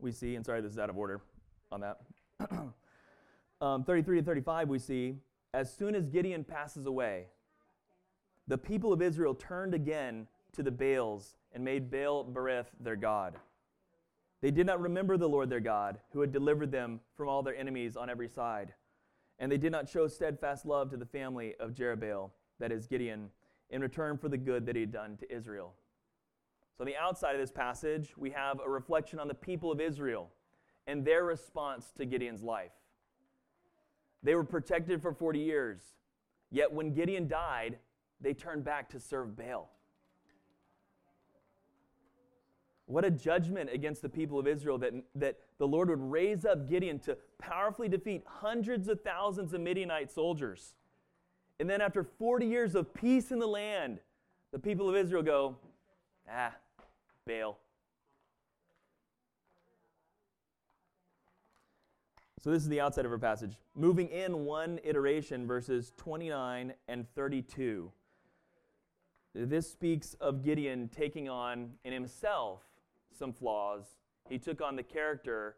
we 0.00 0.10
see, 0.10 0.34
and 0.34 0.44
sorry, 0.44 0.60
this 0.60 0.72
is 0.72 0.78
out 0.78 0.90
of 0.90 0.98
order 0.98 1.20
on 1.72 1.80
that. 1.80 2.00
um, 3.60 3.84
33 3.84 4.18
to 4.18 4.24
35, 4.24 4.68
we 4.68 4.78
see, 4.78 5.16
as 5.54 5.72
soon 5.72 5.94
as 5.94 6.08
Gideon 6.08 6.44
passes 6.44 6.86
away, 6.86 7.26
the 8.46 8.58
people 8.58 8.92
of 8.92 9.02
Israel 9.02 9.34
turned 9.34 9.74
again 9.74 10.26
to 10.52 10.62
the 10.62 10.70
Baals 10.70 11.36
and 11.52 11.64
made 11.64 11.90
Baal 11.90 12.24
Berith 12.24 12.66
their 12.80 12.96
God. 12.96 13.34
They 14.42 14.50
did 14.50 14.66
not 14.66 14.80
remember 14.80 15.16
the 15.16 15.28
Lord 15.28 15.50
their 15.50 15.60
God, 15.60 15.98
who 16.12 16.20
had 16.20 16.32
delivered 16.32 16.70
them 16.70 17.00
from 17.16 17.28
all 17.28 17.42
their 17.42 17.56
enemies 17.56 17.96
on 17.96 18.10
every 18.10 18.28
side. 18.28 18.74
And 19.38 19.50
they 19.50 19.56
did 19.56 19.72
not 19.72 19.88
show 19.88 20.06
steadfast 20.06 20.66
love 20.66 20.90
to 20.90 20.96
the 20.96 21.06
family 21.06 21.54
of 21.58 21.72
Jerubbaal, 21.72 22.30
that 22.60 22.72
is 22.72 22.86
Gideon, 22.86 23.30
in 23.70 23.80
return 23.80 24.16
for 24.16 24.28
the 24.28 24.38
good 24.38 24.66
that 24.66 24.76
he 24.76 24.82
had 24.82 24.92
done 24.92 25.16
to 25.16 25.34
Israel. 25.34 25.74
So, 26.76 26.82
on 26.82 26.86
the 26.86 26.96
outside 26.96 27.34
of 27.34 27.40
this 27.40 27.50
passage, 27.50 28.12
we 28.16 28.30
have 28.30 28.60
a 28.64 28.68
reflection 28.68 29.18
on 29.18 29.28
the 29.28 29.34
people 29.34 29.72
of 29.72 29.80
Israel 29.80 30.30
and 30.86 31.04
their 31.04 31.24
response 31.24 31.90
to 31.96 32.04
Gideon's 32.04 32.42
life. 32.42 32.72
They 34.22 34.34
were 34.34 34.44
protected 34.44 35.02
for 35.02 35.12
40 35.12 35.38
years, 35.38 35.80
yet 36.50 36.72
when 36.72 36.92
Gideon 36.92 37.28
died, 37.28 37.78
they 38.20 38.34
turned 38.34 38.64
back 38.64 38.88
to 38.90 39.00
serve 39.00 39.36
Baal. 39.36 39.70
What 42.86 43.04
a 43.04 43.10
judgment 43.10 43.68
against 43.72 44.00
the 44.00 44.08
people 44.08 44.38
of 44.38 44.46
Israel 44.46 44.78
that, 44.78 44.94
that 45.16 45.38
the 45.58 45.66
Lord 45.66 45.90
would 45.90 46.00
raise 46.00 46.44
up 46.44 46.68
Gideon 46.68 47.00
to 47.00 47.16
powerfully 47.38 47.88
defeat 47.88 48.22
hundreds 48.26 48.88
of 48.88 49.00
thousands 49.00 49.52
of 49.52 49.60
Midianite 49.60 50.10
soldiers. 50.10 50.74
And 51.58 51.68
then, 51.68 51.80
after 51.80 52.04
40 52.04 52.46
years 52.46 52.74
of 52.74 52.92
peace 52.94 53.32
in 53.32 53.38
the 53.38 53.46
land, 53.46 53.98
the 54.52 54.58
people 54.58 54.88
of 54.88 54.94
Israel 54.94 55.22
go, 55.22 55.56
ah, 56.30 56.54
Baal. 57.26 57.58
So, 62.46 62.52
this 62.52 62.62
is 62.62 62.68
the 62.68 62.80
outside 62.80 63.04
of 63.04 63.10
our 63.10 63.18
passage. 63.18 63.58
Moving 63.74 64.06
in 64.06 64.44
one 64.44 64.78
iteration, 64.84 65.48
verses 65.48 65.92
29 65.96 66.74
and 66.86 67.12
32. 67.16 67.90
This 69.34 69.68
speaks 69.68 70.14
of 70.20 70.44
Gideon 70.44 70.88
taking 70.94 71.28
on 71.28 71.72
in 71.84 71.92
himself 71.92 72.62
some 73.12 73.32
flaws. 73.32 73.96
He 74.28 74.38
took 74.38 74.60
on 74.60 74.76
the 74.76 74.84
character 74.84 75.56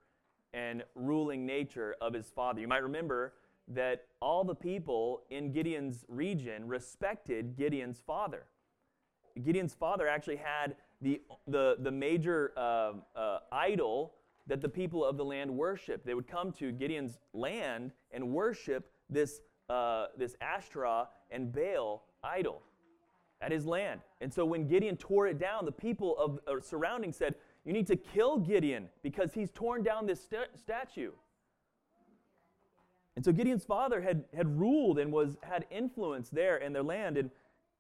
and 0.54 0.83
ruling 0.95 1.45
nature 1.45 1.95
of 2.00 2.14
his 2.14 2.30
father. 2.30 2.62
You 2.62 2.68
might 2.68 2.83
remember 2.83 3.35
that 3.75 4.07
all 4.23 4.42
the 4.42 4.54
people 4.54 5.25
in 5.28 5.52
Gideon's 5.52 6.07
region 6.09 6.66
respected 6.66 7.54
Gideon's 7.54 8.00
father. 8.00 8.47
Gideon's 9.45 9.75
father 9.75 10.09
actually 10.09 10.37
had 10.37 10.76
the, 11.02 11.21
the, 11.47 11.76
the 11.80 11.90
major 11.90 12.54
uh, 12.57 12.92
uh, 13.14 13.40
idol 13.52 14.14
that 14.49 14.62
the 14.62 14.69
people 14.69 15.05
of 15.05 15.17
the 15.17 15.25
land 15.25 15.50
worship. 15.50 16.05
They 16.05 16.14
would 16.14 16.26
come 16.26 16.52
to 16.52 16.73
Gideon's 16.73 17.19
land 17.33 17.93
and 18.11 18.33
worship 18.33 18.90
this, 19.09 19.40
uh, 19.69 20.07
this 20.17 20.35
Ashtoreth 20.40 21.09
and 21.31 21.52
Baal 21.52 22.05
idol 22.25 22.62
at 23.40 23.52
his 23.52 23.67
land. 23.67 24.00
And 24.21 24.33
so 24.33 24.45
when 24.45 24.67
Gideon 24.67 24.97
tore 24.97 25.28
it 25.28 25.38
down, 25.38 25.64
the 25.64 25.73
people 25.73 26.17
of 26.19 26.40
uh, 26.49 26.61
surrounding 26.61 27.12
said, 27.12 27.35
You 27.64 27.73
need 27.73 27.87
to 27.87 27.97
kill 27.97 28.38
Gideon 28.38 28.88
because 29.02 29.33
he's 29.33 29.50
torn 29.50 29.83
down 29.83 30.07
this 30.07 30.21
st- 30.21 30.59
statue. 30.59 31.12
And 33.14 33.25
so 33.25 33.33
Gideon's 33.33 33.64
father 33.64 34.00
had, 34.00 34.25
had 34.35 34.59
ruled 34.59 34.99
and 34.99 35.12
was, 35.12 35.37
had 35.43 35.67
influence 35.71 36.31
there 36.31 36.57
in 36.57 36.73
their 36.73 36.83
land. 36.83 37.17
And, 37.19 37.31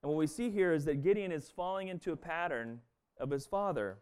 and 0.02 0.10
what 0.10 0.18
we 0.18 0.26
see 0.26 0.50
here 0.50 0.72
is 0.72 0.84
that 0.84 1.02
Gideon 1.02 1.32
is 1.32 1.48
falling 1.48 1.88
into 1.88 2.12
a 2.12 2.16
pattern 2.16 2.80
of 3.18 3.30
his 3.30 3.46
father 3.46 3.98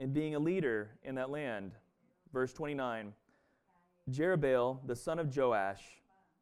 in 0.00 0.12
being 0.12 0.34
a 0.34 0.38
leader 0.38 0.90
in 1.02 1.14
that 1.16 1.30
land. 1.30 1.72
Verse 2.32 2.52
29 2.52 3.12
Jerubbaal, 4.10 4.86
the 4.86 4.96
son 4.96 5.18
of 5.18 5.34
Joash, 5.34 5.82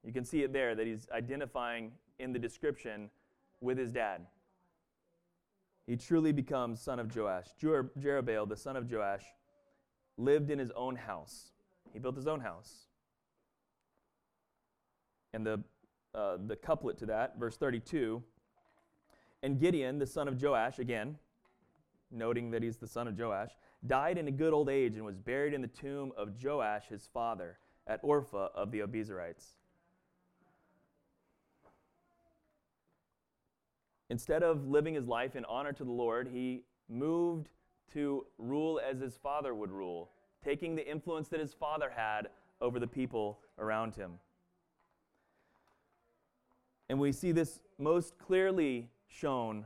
you 0.05 0.13
can 0.13 0.25
see 0.25 0.43
it 0.43 0.53
there 0.53 0.75
that 0.75 0.87
he's 0.87 1.07
identifying 1.13 1.93
in 2.19 2.33
the 2.33 2.39
description 2.39 3.09
with 3.61 3.79
his 3.79 3.93
dad. 3.93 4.27
He 5.87 5.97
truly 5.97 6.33
becomes 6.33 6.81
son 6.81 6.99
of 6.99 7.15
Joash. 7.15 7.47
Jer- 7.61 7.91
Jerubbaal, 8.01 8.49
the 8.49 8.57
son 8.57 8.77
of 8.77 8.91
Joash, 8.91 9.25
lived 10.17 10.51
in 10.51 10.59
his 10.59 10.71
own 10.73 10.97
house. 10.97 11.53
He 11.93 11.99
built 11.99 12.17
his 12.17 12.27
own 12.27 12.41
house. 12.41 12.87
And 15.33 15.47
the, 15.47 15.63
uh, 16.15 16.39
the 16.47 16.57
couplet 16.57 16.99
to 16.99 17.07
that, 17.07 17.39
verse 17.39 17.57
32, 17.57 18.23
and 19.43 19.59
Gideon, 19.59 19.99
the 19.99 20.07
son 20.07 20.29
of 20.29 20.41
Joash, 20.41 20.79
again, 20.79 21.19
noting 22.13 22.51
that 22.51 22.63
he's 22.63 22.77
the 22.77 22.87
son 22.87 23.09
of 23.09 23.19
Joash, 23.19 23.51
died 23.87 24.19
in 24.19 24.29
a 24.29 24.33
good 24.33 24.53
old 24.53 24.69
age 24.69 24.97
and 24.97 25.05
was 25.05 25.17
buried 25.17 25.55
in 25.55 25.63
the 25.63 25.69
tomb 25.69 26.13
of 26.17 26.43
Joash, 26.43 26.87
his 26.89 27.09
father, 27.13 27.59
at 27.87 28.03
Ophrah 28.03 28.51
of 28.55 28.71
the 28.71 28.81
Abiezrites. 28.81 29.57
Instead 34.11 34.43
of 34.43 34.69
living 34.69 34.95
his 34.95 35.07
life 35.07 35.37
in 35.37 35.45
honor 35.47 35.73
to 35.73 35.85
the 35.85 35.91
Lord, 35.91 36.29
he 36.29 36.65
moved 36.89 37.49
to 37.95 38.27
rule 38.39 38.81
as 38.89 39.01
his 39.01 39.17
father 39.17 39.55
would 39.55 39.71
rule, 39.71 40.11
taking 40.45 40.77
the 40.77 40.87
influence 40.87 41.29
that 41.29 41.41
his 41.41 41.55
father 41.55 41.91
had 41.95 42.29
over 42.61 42.79
the 42.79 42.87
people 42.87 43.41
around 43.59 43.95
him. 43.95 44.13
And 46.89 47.01
we 47.01 47.11
see 47.11 47.33
this 47.33 47.61
most 47.79 48.19
clearly 48.19 48.91
shown 49.09 49.65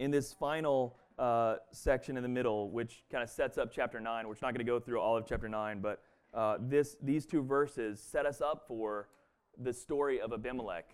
in 0.00 0.10
this 0.10 0.32
final 0.32 0.96
uh, 1.22 1.58
section 1.70 2.16
in 2.16 2.22
the 2.24 2.28
middle, 2.28 2.68
which 2.70 3.04
kind 3.10 3.22
of 3.22 3.30
sets 3.30 3.56
up 3.56 3.70
chapter 3.72 4.00
9. 4.00 4.26
We're 4.26 4.34
not 4.42 4.52
going 4.52 4.56
to 4.56 4.64
go 4.64 4.80
through 4.80 5.00
all 5.00 5.16
of 5.16 5.24
chapter 5.24 5.48
9, 5.48 5.80
but 5.80 6.02
uh, 6.34 6.56
this, 6.60 6.96
these 7.00 7.26
two 7.26 7.42
verses 7.42 8.02
set 8.02 8.26
us 8.26 8.40
up 8.40 8.64
for 8.66 9.08
the 9.56 9.72
story 9.72 10.20
of 10.20 10.32
Abimelech. 10.32 10.90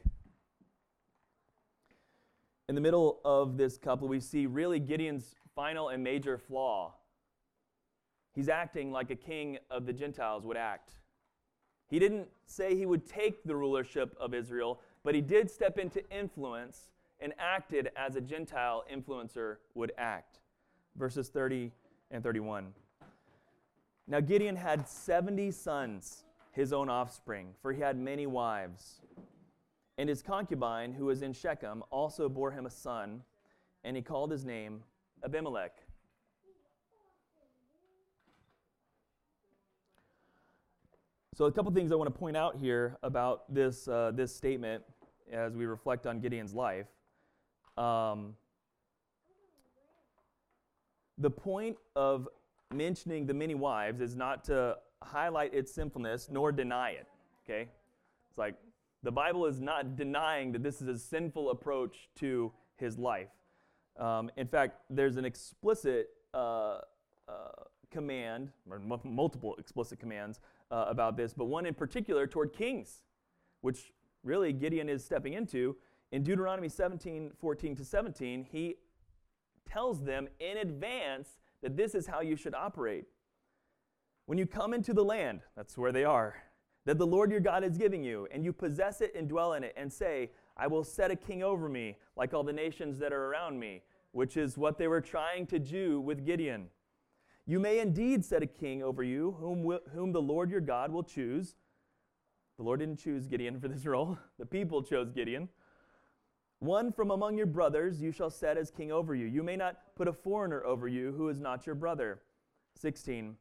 In 2.68 2.74
the 2.74 2.80
middle 2.82 3.20
of 3.24 3.56
this 3.56 3.78
couple, 3.78 4.06
we 4.06 4.20
see 4.20 4.44
really 4.44 4.78
Gideon's 4.78 5.34
final 5.54 5.88
and 5.88 6.04
major 6.04 6.36
flaw. 6.36 6.92
He's 8.34 8.50
acting 8.50 8.92
like 8.92 9.10
a 9.10 9.16
king 9.16 9.56
of 9.70 9.86
the 9.86 9.94
Gentiles 9.94 10.44
would 10.44 10.58
act. 10.58 10.90
He 11.88 11.98
didn't 11.98 12.28
say 12.44 12.76
he 12.76 12.84
would 12.84 13.06
take 13.06 13.44
the 13.44 13.56
rulership 13.56 14.14
of 14.20 14.34
Israel, 14.34 14.80
but 15.02 15.14
he 15.14 15.22
did 15.22 15.50
step 15.50 15.78
into 15.78 16.06
influence 16.10 16.90
and 17.20 17.32
acted 17.38 17.90
as 17.96 18.16
a 18.16 18.20
Gentile 18.20 18.84
influencer 18.92 19.56
would 19.74 19.92
act. 19.98 20.40
Verses 20.96 21.28
30 21.28 21.72
and 22.10 22.22
31. 22.22 22.72
Now 24.06 24.20
Gideon 24.20 24.56
had 24.56 24.88
70 24.88 25.50
sons, 25.50 26.24
his 26.52 26.72
own 26.72 26.88
offspring, 26.88 27.54
for 27.60 27.72
he 27.72 27.80
had 27.80 27.98
many 27.98 28.26
wives. 28.26 29.00
And 29.98 30.08
his 30.08 30.22
concubine, 30.22 30.92
who 30.92 31.06
was 31.06 31.22
in 31.22 31.32
Shechem, 31.32 31.82
also 31.90 32.28
bore 32.28 32.52
him 32.52 32.66
a 32.66 32.70
son, 32.70 33.22
and 33.84 33.96
he 33.96 34.02
called 34.02 34.30
his 34.30 34.44
name 34.44 34.82
Abimelech. 35.24 35.72
So, 41.34 41.44
a 41.44 41.52
couple 41.52 41.70
things 41.70 41.92
I 41.92 41.94
want 41.94 42.12
to 42.12 42.18
point 42.18 42.36
out 42.36 42.56
here 42.56 42.98
about 43.02 43.52
this, 43.52 43.86
uh, 43.86 44.10
this 44.12 44.34
statement 44.34 44.82
as 45.32 45.54
we 45.54 45.66
reflect 45.66 46.06
on 46.06 46.18
Gideon's 46.18 46.52
life. 46.52 46.86
Um, 47.78 48.34
the 51.16 51.30
point 51.30 51.76
of 51.94 52.28
mentioning 52.74 53.26
the 53.26 53.34
many 53.34 53.54
wives 53.54 54.00
is 54.00 54.16
not 54.16 54.44
to 54.44 54.76
highlight 55.02 55.54
its 55.54 55.72
sinfulness 55.72 56.28
nor 56.30 56.52
deny 56.52 56.90
it. 56.90 57.06
Okay? 57.44 57.68
It's 58.28 58.38
like 58.38 58.54
the 59.02 59.12
Bible 59.12 59.46
is 59.46 59.60
not 59.60 59.96
denying 59.96 60.52
that 60.52 60.62
this 60.62 60.82
is 60.82 60.88
a 60.88 60.98
sinful 60.98 61.50
approach 61.50 62.08
to 62.16 62.52
his 62.76 62.98
life. 62.98 63.28
Um, 63.96 64.30
in 64.36 64.46
fact, 64.46 64.80
there's 64.90 65.16
an 65.16 65.24
explicit 65.24 66.10
uh, 66.34 66.78
uh, 67.28 67.62
command, 67.90 68.50
or 68.70 68.76
m- 68.76 69.00
multiple 69.04 69.54
explicit 69.58 69.98
commands 69.98 70.40
uh, 70.70 70.86
about 70.88 71.16
this, 71.16 71.32
but 71.32 71.46
one 71.46 71.66
in 71.66 71.74
particular 71.74 72.26
toward 72.26 72.52
kings, 72.52 73.02
which 73.60 73.92
really 74.22 74.52
Gideon 74.52 74.88
is 74.88 75.04
stepping 75.04 75.32
into 75.32 75.76
in 76.12 76.22
Deuteronomy 76.22 76.68
17, 76.68 77.32
14 77.38 77.76
to 77.76 77.84
17, 77.84 78.46
he 78.50 78.76
tells 79.68 80.02
them 80.02 80.28
in 80.40 80.56
advance 80.58 81.38
that 81.62 81.76
this 81.76 81.94
is 81.94 82.06
how 82.06 82.20
you 82.20 82.36
should 82.36 82.54
operate. 82.54 83.04
When 84.26 84.38
you 84.38 84.46
come 84.46 84.74
into 84.74 84.92
the 84.92 85.04
land, 85.04 85.40
that's 85.56 85.76
where 85.76 85.92
they 85.92 86.04
are, 86.04 86.36
that 86.86 86.98
the 86.98 87.06
Lord 87.06 87.30
your 87.30 87.40
God 87.40 87.64
is 87.64 87.76
giving 87.76 88.02
you, 88.02 88.26
and 88.30 88.44
you 88.44 88.52
possess 88.52 89.00
it 89.00 89.14
and 89.14 89.28
dwell 89.28 89.54
in 89.54 89.64
it, 89.64 89.74
and 89.76 89.92
say, 89.92 90.30
I 90.56 90.66
will 90.66 90.84
set 90.84 91.10
a 91.10 91.16
king 91.16 91.42
over 91.42 91.68
me, 91.68 91.96
like 92.16 92.34
all 92.34 92.42
the 92.42 92.52
nations 92.52 92.98
that 92.98 93.12
are 93.12 93.26
around 93.26 93.58
me, 93.58 93.82
which 94.12 94.36
is 94.36 94.56
what 94.56 94.78
they 94.78 94.88
were 94.88 95.00
trying 95.00 95.46
to 95.48 95.58
do 95.58 96.00
with 96.00 96.24
Gideon. 96.24 96.68
You 97.46 97.60
may 97.60 97.80
indeed 97.80 98.24
set 98.24 98.42
a 98.42 98.46
king 98.46 98.82
over 98.82 99.02
you, 99.02 99.36
whom, 99.40 99.62
will, 99.62 99.80
whom 99.94 100.12
the 100.12 100.20
Lord 100.20 100.50
your 100.50 100.60
God 100.60 100.90
will 100.92 101.02
choose. 101.02 101.54
The 102.58 102.62
Lord 102.62 102.80
didn't 102.80 102.98
choose 102.98 103.26
Gideon 103.26 103.60
for 103.60 103.68
this 103.68 103.86
role, 103.86 104.18
the 104.38 104.46
people 104.46 104.82
chose 104.82 105.10
Gideon. 105.10 105.48
One 106.60 106.92
from 106.92 107.12
among 107.12 107.36
your 107.36 107.46
brothers 107.46 108.02
you 108.02 108.10
shall 108.10 108.30
set 108.30 108.56
as 108.56 108.70
king 108.70 108.90
over 108.90 109.14
you. 109.14 109.26
You 109.26 109.42
may 109.42 109.56
not 109.56 109.76
put 109.94 110.08
a 110.08 110.12
foreigner 110.12 110.64
over 110.64 110.88
you 110.88 111.12
who 111.12 111.28
is 111.28 111.38
not 111.38 111.66
your 111.66 111.76
brother. 111.76 112.20
16. 112.74 113.36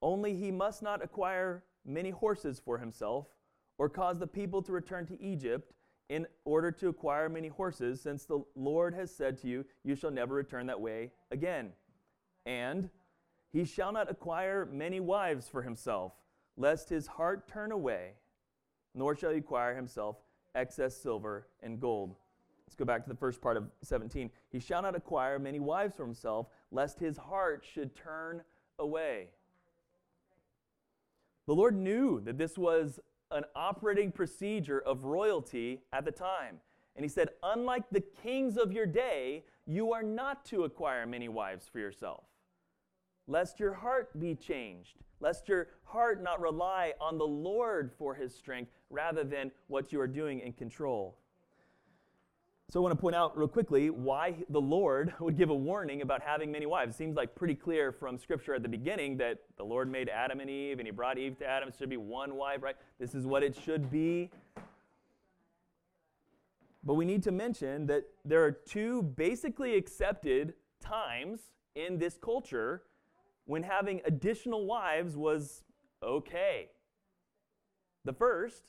Only 0.00 0.34
he 0.34 0.50
must 0.50 0.82
not 0.82 1.04
acquire 1.04 1.62
many 1.84 2.10
horses 2.10 2.60
for 2.64 2.78
himself, 2.78 3.28
or 3.78 3.88
cause 3.88 4.18
the 4.18 4.26
people 4.26 4.60
to 4.62 4.72
return 4.72 5.06
to 5.06 5.22
Egypt 5.22 5.72
in 6.08 6.26
order 6.44 6.70
to 6.72 6.88
acquire 6.88 7.28
many 7.28 7.48
horses, 7.48 8.00
since 8.00 8.24
the 8.24 8.44
Lord 8.56 8.92
has 8.94 9.14
said 9.14 9.38
to 9.38 9.48
you, 9.48 9.64
You 9.84 9.94
shall 9.94 10.10
never 10.10 10.34
return 10.34 10.66
that 10.66 10.80
way 10.80 11.12
again. 11.30 11.72
And 12.44 12.90
he 13.52 13.64
shall 13.64 13.92
not 13.92 14.10
acquire 14.10 14.66
many 14.66 14.98
wives 14.98 15.48
for 15.48 15.62
himself, 15.62 16.12
lest 16.56 16.88
his 16.88 17.06
heart 17.06 17.46
turn 17.46 17.70
away, 17.70 18.14
nor 18.94 19.14
shall 19.14 19.30
he 19.30 19.38
acquire 19.38 19.76
himself 19.76 20.16
excess 20.54 20.96
silver 20.96 21.46
and 21.62 21.80
gold. 21.80 22.16
Let's 22.72 22.78
go 22.78 22.86
back 22.86 23.02
to 23.04 23.10
the 23.10 23.16
first 23.16 23.42
part 23.42 23.58
of 23.58 23.70
17. 23.82 24.30
He 24.48 24.58
shall 24.58 24.80
not 24.80 24.96
acquire 24.96 25.38
many 25.38 25.60
wives 25.60 25.94
for 25.94 26.06
himself, 26.06 26.46
lest 26.70 26.98
his 26.98 27.18
heart 27.18 27.66
should 27.70 27.94
turn 27.94 28.40
away. 28.78 29.28
The 31.46 31.54
Lord 31.54 31.76
knew 31.76 32.22
that 32.22 32.38
this 32.38 32.56
was 32.56 32.98
an 33.30 33.44
operating 33.54 34.10
procedure 34.10 34.80
of 34.80 35.04
royalty 35.04 35.82
at 35.92 36.06
the 36.06 36.12
time. 36.12 36.60
And 36.96 37.04
he 37.04 37.10
said, 37.10 37.28
Unlike 37.42 37.90
the 37.90 38.00
kings 38.22 38.56
of 38.56 38.72
your 38.72 38.86
day, 38.86 39.44
you 39.66 39.92
are 39.92 40.02
not 40.02 40.46
to 40.46 40.64
acquire 40.64 41.06
many 41.06 41.28
wives 41.28 41.68
for 41.68 41.78
yourself, 41.78 42.24
lest 43.26 43.60
your 43.60 43.74
heart 43.74 44.18
be 44.18 44.34
changed, 44.34 44.96
lest 45.20 45.46
your 45.46 45.68
heart 45.84 46.22
not 46.22 46.40
rely 46.40 46.94
on 47.02 47.18
the 47.18 47.26
Lord 47.26 47.92
for 47.98 48.14
his 48.14 48.34
strength 48.34 48.70
rather 48.88 49.24
than 49.24 49.50
what 49.66 49.92
you 49.92 50.00
are 50.00 50.06
doing 50.06 50.40
in 50.40 50.54
control. 50.54 51.18
So 52.72 52.80
I 52.80 52.82
want 52.84 52.96
to 52.96 53.00
point 53.02 53.14
out 53.14 53.36
real 53.36 53.48
quickly 53.48 53.90
why 53.90 54.34
the 54.48 54.58
Lord 54.58 55.12
would 55.20 55.36
give 55.36 55.50
a 55.50 55.54
warning 55.54 56.00
about 56.00 56.22
having 56.22 56.50
many 56.50 56.64
wives. 56.64 56.94
It 56.94 56.96
seems 56.96 57.16
like 57.16 57.34
pretty 57.34 57.54
clear 57.54 57.92
from 57.92 58.16
Scripture 58.16 58.54
at 58.54 58.62
the 58.62 58.68
beginning 58.70 59.18
that 59.18 59.40
the 59.58 59.62
Lord 59.62 59.92
made 59.92 60.08
Adam 60.08 60.40
and 60.40 60.48
Eve, 60.48 60.78
and 60.78 60.88
He 60.88 60.90
brought 60.90 61.18
Eve 61.18 61.36
to 61.40 61.46
Adam. 61.46 61.68
It 61.68 61.74
should 61.78 61.90
be 61.90 61.98
one 61.98 62.34
wife, 62.34 62.62
right? 62.62 62.74
This 62.98 63.14
is 63.14 63.26
what 63.26 63.42
it 63.42 63.54
should 63.54 63.90
be. 63.90 64.30
But 66.82 66.94
we 66.94 67.04
need 67.04 67.22
to 67.24 67.30
mention 67.30 67.84
that 67.88 68.04
there 68.24 68.42
are 68.42 68.52
two 68.52 69.02
basically 69.02 69.76
accepted 69.76 70.54
times 70.80 71.40
in 71.74 71.98
this 71.98 72.16
culture 72.16 72.84
when 73.44 73.64
having 73.64 74.00
additional 74.06 74.64
wives 74.64 75.14
was 75.14 75.62
okay. 76.02 76.70
The 78.06 78.14
first 78.14 78.64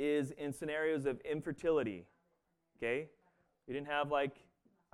is 0.00 0.32
in 0.32 0.52
scenarios 0.52 1.06
of 1.06 1.20
infertility. 1.20 2.06
Okay? 2.78 3.10
You 3.66 3.74
didn't 3.74 3.88
have 3.88 4.10
like 4.10 4.36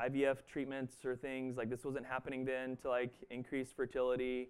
IVF 0.01 0.47
treatments 0.47 1.05
or 1.05 1.17
things 1.17 1.57
like 1.57 1.69
this 1.69 1.85
wasn't 1.85 2.07
happening 2.07 2.45
then 2.45 2.77
to 2.79 2.89
like 2.89 3.13
increase 3.31 3.71
fertility. 3.71 4.49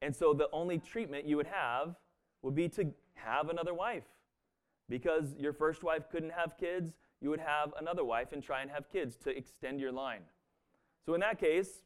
And 0.00 0.14
so 0.14 0.32
the 0.34 0.48
only 0.52 0.78
treatment 0.78 1.26
you 1.26 1.36
would 1.36 1.46
have 1.46 1.94
would 2.42 2.54
be 2.54 2.68
to 2.70 2.92
have 3.14 3.48
another 3.50 3.74
wife. 3.74 4.04
Because 4.88 5.34
your 5.38 5.52
first 5.52 5.82
wife 5.82 6.10
couldn't 6.10 6.32
have 6.32 6.58
kids, 6.58 6.94
you 7.20 7.30
would 7.30 7.40
have 7.40 7.72
another 7.78 8.04
wife 8.04 8.32
and 8.32 8.42
try 8.42 8.62
and 8.62 8.70
have 8.70 8.90
kids 8.90 9.16
to 9.24 9.30
extend 9.30 9.80
your 9.80 9.92
line. 9.92 10.22
So 11.06 11.14
in 11.14 11.20
that 11.20 11.38
case, 11.38 11.82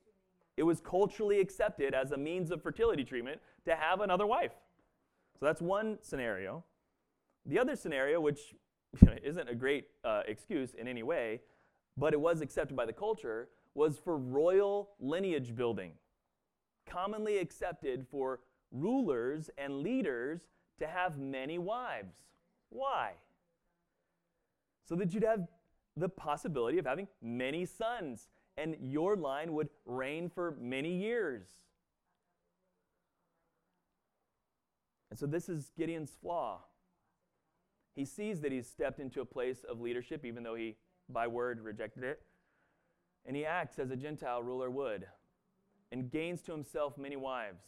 it 0.57 0.63
was 0.63 0.81
culturally 0.81 1.41
accepted 1.41 1.95
as 1.95 2.13
a 2.13 2.17
means 2.17 2.51
of 2.51 2.63
fertility 2.63 3.05
treatment 3.05 3.41
to 3.67 3.77
have 3.77 4.01
another 4.01 4.27
wife. 4.27 4.53
So 5.39 5.45
that's 5.45 5.61
one 5.61 5.99
scenario. 6.01 6.65
The 7.45 7.59
other 7.59 7.77
scenario, 7.77 8.21
which 8.21 8.55
isn't 9.23 9.49
a 9.49 9.55
great 9.55 9.87
uh, 10.05 10.23
excuse 10.27 10.75
in 10.75 10.89
any 10.89 11.03
way, 11.03 11.41
but 11.97 12.13
it 12.13 12.21
was 12.21 12.41
accepted 12.41 12.77
by 12.77 12.87
the 12.87 12.93
culture, 12.93 13.49
was 13.75 13.99
for 13.99 14.17
royal 14.17 14.91
lineage 15.01 15.55
building. 15.55 15.93
Commonly 16.89 17.39
accepted 17.39 18.07
for 18.11 18.41
rulers 18.73 19.51
and 19.59 19.83
leaders 19.83 20.41
to 20.79 20.87
have 20.87 21.19
many 21.19 21.59
wives. 21.59 22.17
Why? 22.71 23.13
So 24.85 24.95
that 24.97 25.13
you'd 25.13 25.25
have 25.25 25.47
the 25.97 26.09
possibility 26.09 26.79
of 26.79 26.87
having 26.87 27.09
many 27.23 27.65
sons, 27.65 28.29
and 28.57 28.77
your 28.81 29.17
line 29.17 29.53
would 29.55 29.69
reign 29.85 30.29
for 30.29 30.57
many 30.61 30.95
years. 30.95 31.47
And 35.11 35.19
so 35.19 35.27
this 35.27 35.49
is 35.49 35.71
Gideon's 35.77 36.13
flaw. 36.21 36.61
He 37.97 38.05
sees 38.05 38.43
that 38.43 38.53
he's 38.53 38.69
stepped 38.69 39.01
into 39.01 39.23
a 39.23 39.25
place 39.25 39.65
of 39.69 39.81
leadership, 39.81 40.25
even 40.25 40.43
though 40.43 40.55
he, 40.55 40.77
by 41.09 41.27
word, 41.27 41.61
rejected 41.61 42.05
it. 42.05 42.21
And 43.25 43.35
he 43.35 43.45
acts 43.47 43.79
as 43.79 43.91
a 43.91 43.97
Gentile 43.97 44.43
ruler 44.43 44.71
would 44.71 45.07
and 45.91 46.11
gains 46.11 46.43
to 46.43 46.53
himself 46.53 46.99
many 46.99 47.17
wives. 47.17 47.63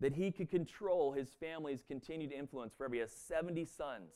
That 0.00 0.14
he 0.14 0.30
could 0.30 0.48
control 0.48 1.12
his 1.12 1.30
family's 1.40 1.82
continued 1.86 2.30
influence 2.30 2.72
forever. 2.72 2.94
He 2.94 3.00
has 3.00 3.10
70 3.10 3.64
sons. 3.64 4.12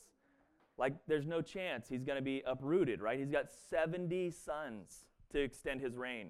Like, 0.77 0.93
there's 1.05 1.27
no 1.27 1.41
chance 1.41 1.89
he's 1.89 2.03
going 2.03 2.15
to 2.15 2.23
be 2.23 2.41
uprooted, 2.47 3.01
right? 3.01 3.19
He's 3.19 3.29
got 3.29 3.51
70 3.69 4.31
sons 4.31 5.05
to 5.31 5.41
extend 5.41 5.81
his 5.81 5.95
reign. 5.95 6.29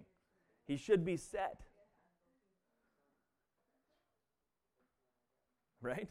He 0.65 0.75
should 0.75 1.05
be 1.05 1.17
set. 1.17 1.61
Right? 5.81 6.09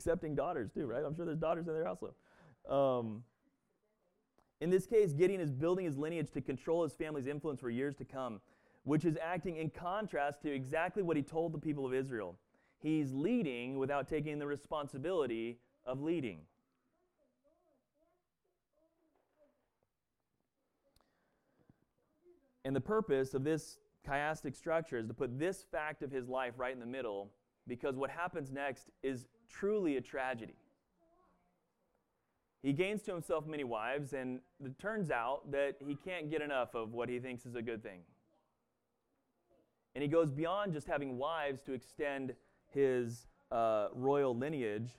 Accepting 0.00 0.34
daughters, 0.34 0.70
too, 0.70 0.86
right? 0.86 1.04
I'm 1.04 1.14
sure 1.14 1.26
there's 1.26 1.36
daughters 1.36 1.68
in 1.68 1.74
there 1.74 1.86
also. 1.86 2.14
Um, 2.66 3.22
in 4.62 4.70
this 4.70 4.86
case, 4.86 5.12
Gideon 5.12 5.42
is 5.42 5.52
building 5.52 5.84
his 5.84 5.98
lineage 5.98 6.30
to 6.30 6.40
control 6.40 6.84
his 6.84 6.94
family's 6.94 7.26
influence 7.26 7.60
for 7.60 7.68
years 7.68 7.94
to 7.96 8.06
come, 8.06 8.40
which 8.84 9.04
is 9.04 9.18
acting 9.20 9.58
in 9.58 9.68
contrast 9.68 10.40
to 10.40 10.50
exactly 10.50 11.02
what 11.02 11.18
he 11.18 11.22
told 11.22 11.52
the 11.52 11.58
people 11.58 11.84
of 11.84 11.92
Israel. 11.92 12.38
He's 12.78 13.12
leading 13.12 13.78
without 13.78 14.08
taking 14.08 14.38
the 14.38 14.46
responsibility 14.46 15.58
of 15.84 16.00
leading. 16.00 16.38
And 22.64 22.74
the 22.74 22.80
purpose 22.80 23.34
of 23.34 23.44
this 23.44 23.76
chiastic 24.08 24.56
structure 24.56 24.96
is 24.96 25.08
to 25.08 25.14
put 25.14 25.38
this 25.38 25.66
fact 25.70 26.02
of 26.02 26.10
his 26.10 26.26
life 26.26 26.54
right 26.56 26.72
in 26.72 26.80
the 26.80 26.86
middle 26.86 27.28
because 27.66 27.96
what 27.96 28.10
happens 28.10 28.52
next 28.52 28.90
is 29.02 29.26
truly 29.48 29.96
a 29.96 30.00
tragedy. 30.00 30.56
He 32.62 32.72
gains 32.72 33.02
to 33.02 33.12
himself 33.12 33.46
many 33.46 33.64
wives, 33.64 34.12
and 34.12 34.40
it 34.62 34.78
turns 34.78 35.10
out 35.10 35.50
that 35.50 35.76
he 35.86 35.94
can't 35.94 36.30
get 36.30 36.42
enough 36.42 36.74
of 36.74 36.92
what 36.92 37.08
he 37.08 37.18
thinks 37.18 37.46
is 37.46 37.54
a 37.54 37.62
good 37.62 37.82
thing. 37.82 38.00
And 39.94 40.02
he 40.02 40.08
goes 40.08 40.30
beyond 40.30 40.74
just 40.74 40.86
having 40.86 41.16
wives 41.16 41.62
to 41.62 41.72
extend 41.72 42.34
his 42.68 43.26
uh, 43.50 43.88
royal 43.94 44.36
lineage, 44.36 44.90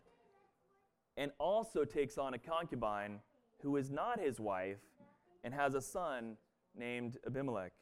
and 1.18 1.32
also 1.40 1.86
takes 1.86 2.18
on 2.18 2.34
a 2.34 2.40
concubine 2.40 3.20
who 3.62 3.78
is 3.78 3.92
not 3.92 4.20
his 4.20 4.40
wife 4.40 4.80
and 5.44 5.54
has 5.54 5.76
a 5.76 5.82
son 5.82 6.38
named 6.76 7.18
Abimelech. 7.28 7.74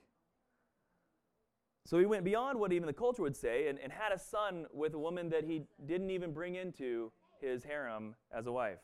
So 1.86 1.98
he 1.98 2.06
went 2.06 2.24
beyond 2.24 2.60
what 2.60 2.72
even 2.72 2.86
the 2.88 2.94
culture 2.94 3.24
would 3.24 3.36
say 3.36 3.68
and, 3.68 3.80
and 3.80 3.92
had 3.92 4.12
a 4.12 4.20
son 4.20 4.68
with 4.74 4.94
a 4.94 5.00
woman 5.00 5.30
that 5.30 5.44
he 5.44 5.63
didn't 5.88 6.12
even 6.12 6.32
bring 6.32 6.56
into 6.56 7.12
his 7.42 7.63
harem 7.63 8.15
as 8.32 8.46
a 8.48 8.52
wife. 8.52 8.80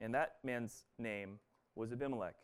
And 0.00 0.14
that 0.14 0.36
man's 0.42 0.84
name 0.98 1.38
was 1.76 1.92
Abimelech. 1.92 2.34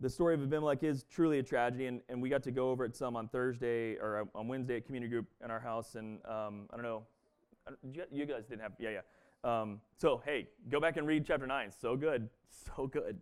The 0.00 0.10
story 0.10 0.34
of 0.34 0.42
Abimelech 0.42 0.82
is 0.82 1.04
truly 1.04 1.38
a 1.38 1.42
tragedy, 1.44 1.86
and, 1.86 2.00
and 2.08 2.20
we 2.20 2.28
got 2.28 2.42
to 2.42 2.50
go 2.50 2.70
over 2.70 2.84
it 2.84 2.96
some 2.96 3.14
on 3.14 3.28
Thursday 3.28 3.94
or 3.94 4.26
on 4.34 4.48
Wednesday 4.48 4.78
at 4.78 4.86
community 4.86 5.08
group 5.08 5.26
in 5.44 5.50
our 5.52 5.60
house. 5.60 5.94
And 5.94 6.18
um, 6.26 6.68
I 6.72 6.76
don't 6.76 6.82
know, 6.82 7.04
you 8.10 8.26
guys 8.26 8.46
didn't 8.48 8.62
have, 8.62 8.72
yeah, 8.80 8.90
yeah. 8.90 9.00
Um, 9.44 9.80
so, 9.96 10.22
hey, 10.24 10.48
go 10.70 10.80
back 10.80 10.96
and 10.96 11.06
read 11.06 11.24
chapter 11.26 11.46
9. 11.46 11.70
So 11.80 11.96
good. 11.96 12.28
So 12.76 12.86
good. 12.86 13.18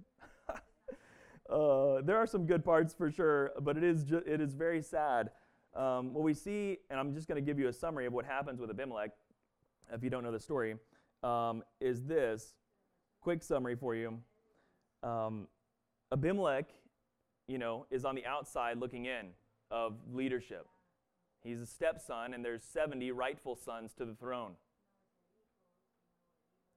uh, 1.51 2.03
there 2.03 2.19
are 2.19 2.27
some 2.27 2.47
good 2.47 2.65
parts 2.65 2.93
for 2.93 3.11
sure, 3.11 3.53
but 3.61 3.77
it 3.77 3.85
is, 3.85 4.05
ju- 4.05 4.23
it 4.27 4.41
is 4.41 4.55
very 4.55 4.83
sad. 4.83 5.31
Um, 5.75 6.13
what 6.13 6.25
we 6.25 6.35
see, 6.35 6.79
and 6.91 6.99
I'm 6.99 7.15
just 7.15 7.29
going 7.29 7.43
to 7.43 7.47
give 7.47 7.59
you 7.59 7.69
a 7.69 7.73
summary 7.73 8.07
of 8.07 8.13
what 8.13 8.27
happens 8.27 8.61
with 8.61 8.71
Abimelech, 8.71 9.13
if 9.93 10.03
you 10.03 10.11
don't 10.11 10.23
know 10.23 10.33
the 10.33 10.41
story, 10.41 10.77
um, 11.23 11.63
is 11.81 12.03
this 12.05 12.55
quick 13.21 13.43
summary 13.43 13.77
for 13.77 13.95
you. 13.95 14.19
Um, 15.03 15.47
Abimelech, 16.13 16.69
you 17.47 17.59
know, 17.59 17.87
is 17.91 18.05
on 18.05 18.15
the 18.15 18.27
outside 18.27 18.79
looking 18.79 19.07
in 19.07 19.29
of 19.71 19.95
leadership. 20.13 20.67
He's 21.43 21.61
a 21.61 21.67
stepson, 21.67 22.35
and 22.35 22.45
there's 22.45 22.63
70 22.63 23.13
rightful 23.13 23.57
sons 23.57 23.95
to 23.95 24.05
the 24.05 24.15
throne. 24.15 24.53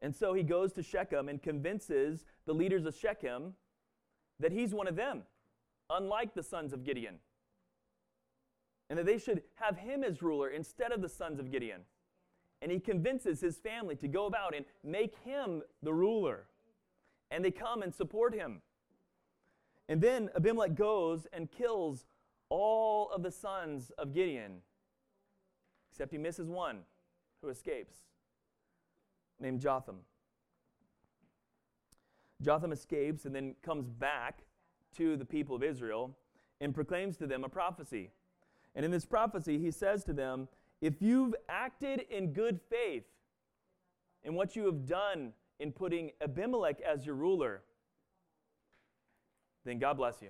And 0.03 0.13
so 0.13 0.33
he 0.33 0.43
goes 0.43 0.73
to 0.73 0.83
Shechem 0.83 1.29
and 1.29 1.41
convinces 1.41 2.25
the 2.45 2.53
leaders 2.53 2.85
of 2.85 2.93
Shechem 2.93 3.53
that 4.37 4.51
he's 4.51 4.73
one 4.73 4.87
of 4.87 4.97
them, 4.97 5.23
unlike 5.89 6.35
the 6.35 6.43
sons 6.43 6.73
of 6.73 6.83
Gideon. 6.83 7.15
And 8.89 8.99
that 8.99 9.05
they 9.05 9.17
should 9.17 9.43
have 9.55 9.77
him 9.77 10.03
as 10.03 10.21
ruler 10.21 10.49
instead 10.49 10.91
of 10.91 11.01
the 11.01 11.07
sons 11.07 11.39
of 11.39 11.49
Gideon. 11.49 11.81
And 12.61 12.69
he 12.69 12.81
convinces 12.81 13.39
his 13.39 13.57
family 13.57 13.95
to 13.95 14.09
go 14.09 14.25
about 14.25 14.53
and 14.53 14.65
make 14.83 15.15
him 15.23 15.61
the 15.81 15.93
ruler. 15.93 16.47
And 17.31 17.43
they 17.43 17.51
come 17.51 17.81
and 17.81 17.95
support 17.95 18.35
him. 18.35 18.61
And 19.87 20.01
then 20.01 20.29
Abimelech 20.35 20.75
goes 20.75 21.27
and 21.31 21.49
kills 21.49 22.05
all 22.49 23.09
of 23.09 23.23
the 23.23 23.31
sons 23.31 23.91
of 23.97 24.13
Gideon, 24.13 24.57
except 25.91 26.11
he 26.11 26.17
misses 26.17 26.49
one 26.49 26.79
who 27.41 27.47
escapes, 27.47 27.95
named 29.43 29.59
Jotham. 29.59 29.97
Jotham 32.41 32.71
escapes 32.71 33.25
and 33.25 33.35
then 33.35 33.55
comes 33.61 33.87
back 33.87 34.39
to 34.97 35.15
the 35.15 35.25
people 35.25 35.55
of 35.55 35.63
Israel 35.63 36.17
and 36.59 36.73
proclaims 36.73 37.17
to 37.17 37.27
them 37.27 37.43
a 37.43 37.49
prophecy. 37.49 38.09
And 38.75 38.83
in 38.83 38.91
this 38.91 39.05
prophecy, 39.05 39.59
he 39.59 39.69
says 39.69 40.03
to 40.05 40.13
them, 40.13 40.47
If 40.81 41.01
you've 41.01 41.35
acted 41.47 42.05
in 42.09 42.33
good 42.33 42.59
faith 42.69 43.05
in 44.23 44.33
what 44.33 44.55
you 44.55 44.65
have 44.65 44.85
done 44.85 45.33
in 45.59 45.71
putting 45.71 46.11
Abimelech 46.21 46.81
as 46.81 47.05
your 47.05 47.15
ruler, 47.15 47.61
then 49.65 49.79
God 49.79 49.97
bless 49.97 50.21
you. 50.21 50.29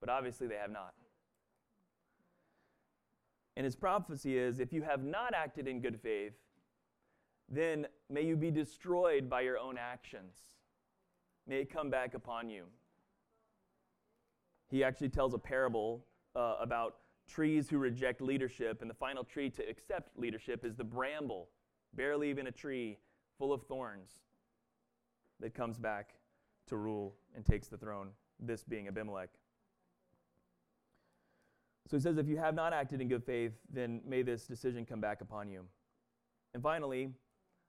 But 0.00 0.08
obviously, 0.08 0.46
they 0.46 0.56
have 0.56 0.70
not. 0.70 0.94
And 3.56 3.64
his 3.64 3.76
prophecy 3.76 4.38
is 4.38 4.60
if 4.60 4.72
you 4.72 4.82
have 4.82 5.04
not 5.04 5.34
acted 5.34 5.68
in 5.68 5.80
good 5.80 6.00
faith, 6.00 6.32
then 7.48 7.86
may 8.08 8.22
you 8.22 8.36
be 8.36 8.50
destroyed 8.50 9.28
by 9.28 9.42
your 9.42 9.58
own 9.58 9.76
actions. 9.78 10.36
May 11.46 11.60
it 11.60 11.72
come 11.72 11.90
back 11.90 12.14
upon 12.14 12.48
you. 12.48 12.64
He 14.70 14.82
actually 14.82 15.10
tells 15.10 15.34
a 15.34 15.38
parable 15.38 16.04
uh, 16.34 16.56
about 16.60 16.96
trees 17.28 17.68
who 17.68 17.78
reject 17.78 18.20
leadership, 18.20 18.80
and 18.80 18.88
the 18.88 18.94
final 18.94 19.24
tree 19.24 19.50
to 19.50 19.62
accept 19.68 20.18
leadership 20.18 20.64
is 20.64 20.76
the 20.76 20.84
bramble, 20.84 21.48
barely 21.94 22.30
even 22.30 22.46
a 22.46 22.52
tree 22.52 22.98
full 23.38 23.52
of 23.52 23.62
thorns 23.64 24.10
that 25.40 25.54
comes 25.54 25.78
back 25.78 26.14
to 26.68 26.76
rule 26.76 27.14
and 27.34 27.44
takes 27.44 27.68
the 27.68 27.76
throne, 27.76 28.10
this 28.40 28.64
being 28.64 28.88
Abimelech. 28.88 29.30
So 31.88 31.96
he 31.96 32.00
says, 32.02 32.16
If 32.16 32.28
you 32.28 32.38
have 32.38 32.54
not 32.54 32.72
acted 32.72 33.00
in 33.00 33.08
good 33.08 33.24
faith, 33.24 33.52
then 33.70 34.00
may 34.06 34.22
this 34.22 34.46
decision 34.46 34.86
come 34.86 35.00
back 35.00 35.20
upon 35.20 35.50
you. 35.50 35.64
And 36.54 36.62
finally, 36.62 37.10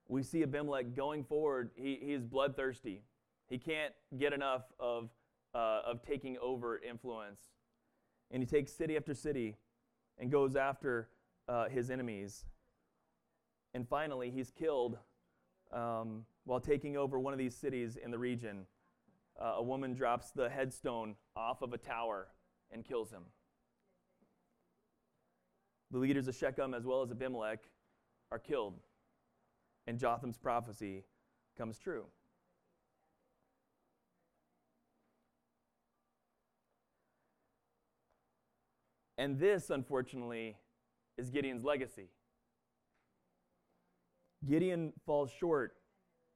we 0.08 0.22
see 0.22 0.42
Abimelech 0.42 0.94
going 0.94 1.24
forward. 1.24 1.70
He, 1.74 1.98
he 2.00 2.12
is 2.12 2.24
bloodthirsty. 2.24 3.02
He 3.48 3.58
can't 3.58 3.92
get 4.18 4.32
enough 4.32 4.62
of, 4.78 5.10
uh, 5.54 5.80
of 5.86 6.02
taking 6.02 6.36
over 6.42 6.78
influence. 6.78 7.40
And 8.30 8.42
he 8.42 8.46
takes 8.46 8.72
city 8.72 8.96
after 8.96 9.14
city 9.14 9.56
and 10.18 10.30
goes 10.30 10.56
after 10.56 11.08
uh, 11.48 11.68
his 11.68 11.90
enemies. 11.90 12.44
And 13.74 13.88
finally, 13.88 14.30
he's 14.30 14.50
killed 14.50 14.98
um, 15.72 16.24
while 16.44 16.60
taking 16.60 16.96
over 16.96 17.18
one 17.18 17.32
of 17.32 17.38
these 17.38 17.54
cities 17.54 17.96
in 17.96 18.10
the 18.10 18.18
region. 18.18 18.66
Uh, 19.40 19.54
a 19.56 19.62
woman 19.62 19.94
drops 19.94 20.30
the 20.30 20.48
headstone 20.48 21.16
off 21.36 21.62
of 21.62 21.72
a 21.72 21.78
tower 21.78 22.28
and 22.70 22.84
kills 22.84 23.10
him. 23.10 23.22
The 25.90 25.98
leaders 25.98 26.28
of 26.28 26.36
Shechem, 26.36 26.74
as 26.74 26.84
well 26.84 27.02
as 27.02 27.10
Abimelech, 27.10 27.64
are 28.30 28.38
killed 28.38 28.80
and 29.86 29.98
Jotham's 29.98 30.38
prophecy 30.38 31.04
comes 31.56 31.78
true. 31.78 32.04
And 39.16 39.38
this, 39.38 39.70
unfortunately, 39.70 40.56
is 41.16 41.30
Gideon's 41.30 41.64
legacy. 41.64 42.08
Gideon 44.46 44.92
falls 45.06 45.30
short 45.30 45.76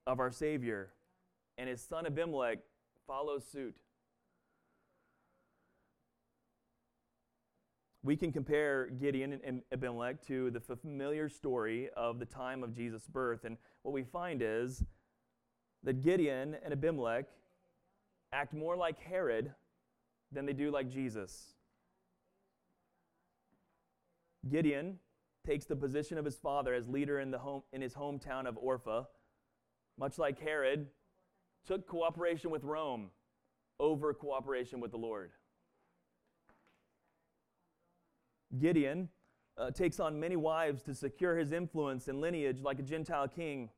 of 0.06 0.20
our 0.20 0.30
Savior, 0.30 0.90
and 1.58 1.68
his 1.68 1.82
son 1.82 2.06
Abimelech 2.06 2.58
follows 3.06 3.44
suit. 3.44 3.76
We 8.08 8.16
can 8.16 8.32
compare 8.32 8.86
Gideon 8.86 9.38
and 9.44 9.60
Abimelech 9.70 10.26
to 10.28 10.50
the 10.50 10.60
familiar 10.60 11.28
story 11.28 11.90
of 11.94 12.18
the 12.18 12.24
time 12.24 12.64
of 12.64 12.72
Jesus' 12.72 13.06
birth. 13.06 13.44
And 13.44 13.58
what 13.82 13.92
we 13.92 14.02
find 14.02 14.40
is 14.42 14.82
that 15.82 16.00
Gideon 16.00 16.56
and 16.64 16.72
Abimelech 16.72 17.26
act 18.32 18.54
more 18.54 18.78
like 18.78 18.98
Herod 18.98 19.52
than 20.32 20.46
they 20.46 20.54
do 20.54 20.70
like 20.70 20.88
Jesus. 20.88 21.52
Gideon 24.48 24.98
takes 25.46 25.66
the 25.66 25.76
position 25.76 26.16
of 26.16 26.24
his 26.24 26.38
father 26.38 26.72
as 26.72 26.88
leader 26.88 27.20
in, 27.20 27.30
the 27.30 27.38
home, 27.38 27.62
in 27.74 27.82
his 27.82 27.92
hometown 27.92 28.46
of 28.46 28.56
Ophrah, 28.56 29.06
much 29.98 30.16
like 30.16 30.40
Herod 30.40 30.86
took 31.66 31.86
cooperation 31.86 32.50
with 32.50 32.64
Rome 32.64 33.10
over 33.78 34.14
cooperation 34.14 34.80
with 34.80 34.92
the 34.92 34.96
Lord. 34.96 35.32
Gideon 38.56 39.08
uh, 39.56 39.70
takes 39.70 40.00
on 40.00 40.18
many 40.18 40.36
wives 40.36 40.82
to 40.84 40.94
secure 40.94 41.36
his 41.36 41.52
influence 41.52 42.08
and 42.08 42.20
lineage 42.20 42.60
like 42.62 42.78
a 42.78 42.82
Gentile 42.82 43.28
king. 43.28 43.70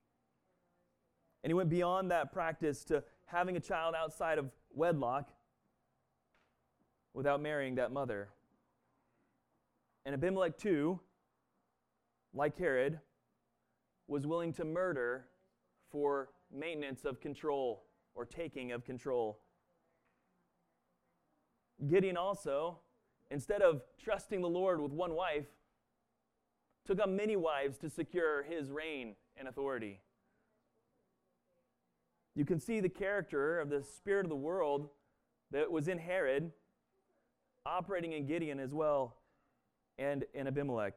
And 1.43 1.51
he 1.51 1.55
went 1.55 1.71
beyond 1.71 2.11
that 2.11 2.33
practice 2.33 2.85
to 2.85 3.03
having 3.27 3.57
a 3.57 3.61
child 3.61 3.95
outside 3.95 4.39
of 4.39 4.51
wedlock 4.75 5.31
without 7.15 7.41
marrying 7.41 7.77
that 7.77 7.93
mother. 7.93 8.29
And 10.05 10.15
Abimelech, 10.15 10.59
too, 10.59 11.01
like 12.35 12.57
Herod, 12.57 13.01
was 14.07 14.27
willing 14.27 14.53
to 14.55 14.65
murder 14.65 15.27
for 15.91 16.31
maintenance 16.53 17.05
of 17.05 17.21
control 17.21 17.85
or 18.15 18.25
taking 18.25 18.73
of 18.73 18.85
control. 18.85 19.41
Gideon 21.89 22.17
also 22.17 22.79
instead 23.31 23.63
of 23.63 23.83
trusting 24.03 24.41
the 24.41 24.49
Lord 24.49 24.81
with 24.81 24.93
one 24.93 25.15
wife, 25.15 25.47
took 26.87 27.01
on 27.01 27.17
many 27.17 27.37
wives 27.37 27.79
to 27.79 27.91
secure 27.91 28.43
his 28.43 28.71
reign 28.71 29.15
and 29.37 29.47
authority. 29.49 30.01
You 32.35 32.45
can 32.45 32.61
see 32.61 32.81
the 32.81 32.89
character 32.89 33.61
of 33.61 33.69
the 33.69 33.83
spirit 33.83 34.25
of 34.25 34.31
the 34.31 34.37
world 34.37 34.89
that 35.51 35.71
was 35.71 35.89
in 35.89 35.99
Herod 35.99 36.53
operating 37.67 38.13
in 38.13 38.27
Gideon 38.27 38.59
as 38.59 38.73
well 38.73 39.17
and 39.99 40.25
in 40.33 40.47
Abimelech. 40.47 40.95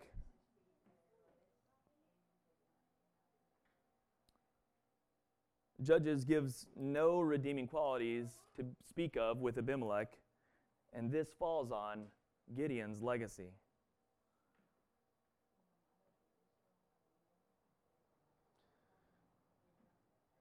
Judges 5.82 6.24
gives 6.24 6.67
no 6.78 7.19
redeeming 7.19 7.67
qualities 7.67 8.28
to 8.56 8.63
speak 8.88 9.17
of 9.17 9.39
with 9.39 9.58
Abimelech, 9.58 10.13
and 10.93 11.12
this 11.12 11.28
falls 11.38 11.72
on 11.72 12.04
Gideon's 12.56 13.02
legacy. 13.02 13.52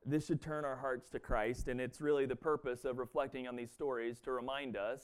This 0.04 0.26
should 0.26 0.42
turn 0.42 0.64
our 0.64 0.76
hearts 0.76 1.08
to 1.10 1.20
Christ, 1.20 1.68
and 1.68 1.80
it's 1.80 2.00
really 2.00 2.26
the 2.26 2.36
purpose 2.36 2.84
of 2.84 2.98
reflecting 2.98 3.46
on 3.46 3.54
these 3.54 3.70
stories 3.70 4.18
to 4.20 4.32
remind 4.32 4.76
us 4.76 5.02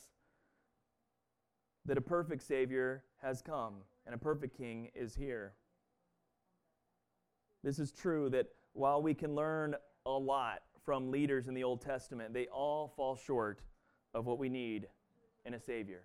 that 1.84 1.96
a 1.96 2.00
perfect 2.00 2.42
Savior 2.42 3.04
has 3.22 3.40
come 3.40 3.76
and 4.04 4.14
a 4.14 4.18
perfect 4.18 4.56
King 4.56 4.90
is 4.94 5.14
here. 5.14 5.54
This 7.62 7.78
is 7.78 7.92
true 7.92 8.28
that 8.30 8.48
while 8.72 9.00
we 9.00 9.14
can 9.14 9.34
learn 9.34 9.74
a 10.04 10.10
lot 10.10 10.62
from 10.84 11.10
leaders 11.10 11.48
in 11.48 11.54
the 11.54 11.64
Old 11.64 11.80
Testament, 11.80 12.34
they 12.34 12.46
all 12.46 12.92
fall 12.96 13.16
short 13.16 13.60
of 14.14 14.26
what 14.26 14.38
we 14.38 14.48
need 14.48 14.88
in 15.44 15.54
a 15.54 15.60
Savior. 15.60 16.02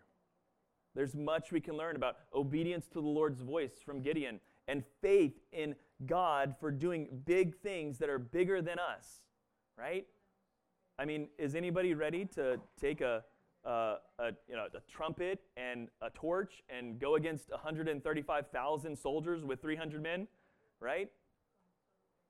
There's 0.96 1.16
much 1.16 1.52
we 1.52 1.60
can 1.60 1.76
learn 1.76 1.96
about 1.96 2.18
obedience 2.34 2.88
to 2.88 3.02
the 3.02 3.08
Lord's 3.08 3.42
voice 3.42 3.74
from 3.84 4.02
Gideon 4.02 4.40
and 4.68 4.84
faith 5.02 5.40
in 5.52 5.76
God 6.06 6.56
for 6.60 6.72
doing 6.72 7.08
big 7.26 7.56
things 7.56 7.98
that 7.98 8.10
are 8.10 8.20
bigger 8.20 8.62
than 8.62 8.78
us, 8.80 9.22
right? 9.78 10.06
I 11.00 11.06
mean, 11.06 11.28
is 11.38 11.56
anybody 11.56 11.94
ready 11.94 12.26
to 12.36 12.60
take 12.80 13.02
a, 13.02 13.24
a, 13.66 13.96
a, 14.20 14.32
you 14.48 14.56
know, 14.56 14.68
a 14.74 14.92
trumpet 14.92 15.42
and 15.58 15.90
a 16.02 16.10
torch 16.12 16.62
and 16.70 17.00
go 17.00 17.16
against 17.16 17.50
135,000 17.50 18.96
soldiers 18.96 19.44
with 19.44 19.62
300 19.62 20.02
men, 20.02 20.28
right? 20.80 21.10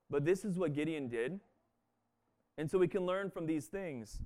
But 0.09 0.25
this 0.25 0.45
is 0.45 0.57
what 0.57 0.73
Gideon 0.73 1.07
did. 1.07 1.39
And 2.57 2.69
so 2.69 2.77
we 2.77 2.87
can 2.87 3.05
learn 3.05 3.31
from 3.31 3.45
these 3.45 3.65
things. 3.65 4.19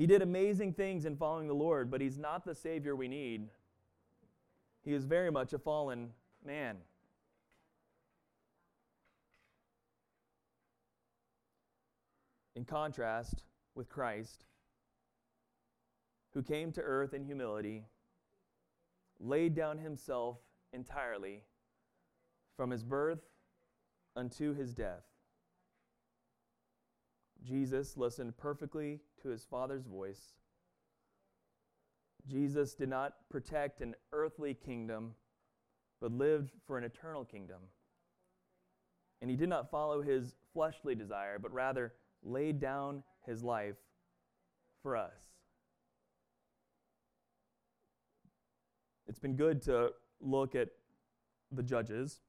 He 0.00 0.06
did 0.06 0.22
amazing 0.22 0.72
things 0.72 1.04
in 1.04 1.14
following 1.14 1.46
the 1.46 1.54
Lord, 1.54 1.90
but 1.90 2.00
he's 2.00 2.16
not 2.16 2.42
the 2.46 2.54
Savior 2.54 2.96
we 2.96 3.06
need. 3.06 3.48
He 4.82 4.94
is 4.94 5.04
very 5.04 5.30
much 5.30 5.52
a 5.52 5.58
fallen 5.58 6.14
man. 6.42 6.78
In 12.56 12.64
contrast 12.64 13.42
with 13.74 13.90
Christ, 13.90 14.46
who 16.32 16.42
came 16.42 16.72
to 16.72 16.80
earth 16.80 17.12
in 17.12 17.26
humility, 17.26 17.84
laid 19.18 19.54
down 19.54 19.76
himself 19.76 20.38
entirely 20.72 21.42
from 22.56 22.70
his 22.70 22.84
birth 22.84 23.20
unto 24.16 24.54
his 24.54 24.72
death. 24.72 25.04
Jesus 27.44 27.98
listened 27.98 28.38
perfectly 28.38 29.00
to 29.22 29.28
his 29.28 29.44
Father's 29.44 29.84
voice. 29.84 30.34
Jesus 32.28 32.74
did 32.74 32.88
not 32.88 33.14
protect 33.30 33.80
an 33.80 33.94
earthly 34.12 34.54
kingdom, 34.54 35.14
but 36.00 36.12
lived 36.12 36.50
for 36.66 36.78
an 36.78 36.84
eternal 36.84 37.24
kingdom. 37.24 37.60
And 39.20 39.30
he 39.30 39.36
did 39.36 39.48
not 39.48 39.70
follow 39.70 40.02
his 40.02 40.34
fleshly 40.52 40.94
desire, 40.94 41.38
but 41.38 41.52
rather 41.52 41.92
laid 42.22 42.60
down 42.60 43.02
his 43.26 43.42
life 43.42 43.76
for 44.82 44.96
us. 44.96 45.14
It's 49.08 49.18
been 49.18 49.36
good 49.36 49.60
to 49.62 49.90
look 50.20 50.54
at 50.54 50.68
the 51.50 51.62
judges, 51.62 52.20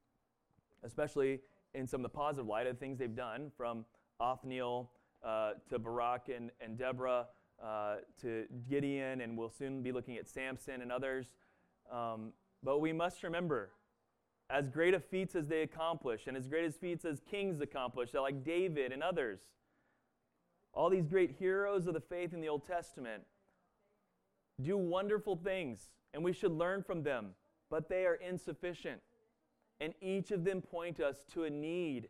especially 0.82 1.40
in 1.74 1.86
some 1.86 2.00
of 2.00 2.02
the 2.02 2.16
positive 2.16 2.46
light 2.46 2.66
of 2.66 2.78
things 2.78 2.98
they've 2.98 3.14
done, 3.14 3.52
from 3.56 3.84
Othniel 4.20 4.90
uh, 5.24 5.52
to 5.68 5.78
Barak 5.78 6.28
and, 6.34 6.50
and 6.60 6.78
Deborah 6.78 7.26
uh, 7.62 7.96
to 8.20 8.44
Gideon, 8.68 9.20
and 9.20 9.36
we'll 9.36 9.50
soon 9.50 9.82
be 9.82 9.92
looking 9.92 10.16
at 10.16 10.28
Samson 10.28 10.82
and 10.82 10.90
others. 10.90 11.26
Um, 11.90 12.32
but 12.62 12.80
we 12.80 12.92
must 12.92 13.22
remember, 13.22 13.70
as 14.50 14.68
great 14.68 14.94
of 14.94 15.04
feats 15.04 15.34
as 15.34 15.46
they 15.46 15.62
accomplish, 15.62 16.26
and 16.26 16.36
as 16.36 16.46
great 16.46 16.64
as 16.64 16.76
feats 16.76 17.04
as 17.04 17.20
kings 17.30 17.60
accomplish, 17.60 18.14
like 18.14 18.44
David 18.44 18.92
and 18.92 19.02
others, 19.02 19.40
all 20.74 20.90
these 20.90 21.06
great 21.06 21.36
heroes 21.38 21.86
of 21.86 21.94
the 21.94 22.00
faith 22.00 22.32
in 22.32 22.40
the 22.40 22.48
Old 22.48 22.66
Testament 22.66 23.22
do 24.60 24.76
wonderful 24.76 25.36
things, 25.36 25.90
and 26.14 26.22
we 26.22 26.32
should 26.32 26.52
learn 26.52 26.82
from 26.82 27.02
them, 27.02 27.34
but 27.70 27.88
they 27.88 28.04
are 28.06 28.14
insufficient. 28.14 29.00
And 29.80 29.94
each 30.00 30.30
of 30.30 30.44
them 30.44 30.60
point 30.60 31.00
us 31.00 31.24
to 31.32 31.44
a 31.44 31.50
need 31.50 32.08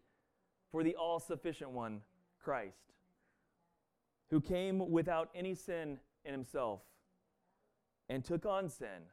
for 0.70 0.82
the 0.82 0.94
all 0.94 1.18
sufficient 1.18 1.70
one, 1.70 2.00
Christ, 2.42 2.92
who 4.32 4.40
came 4.40 4.90
without 4.90 5.28
any 5.34 5.54
sin 5.54 5.98
in 6.24 6.32
himself 6.32 6.80
and 8.08 8.24
took 8.24 8.46
on 8.46 8.66
sin 8.66 9.04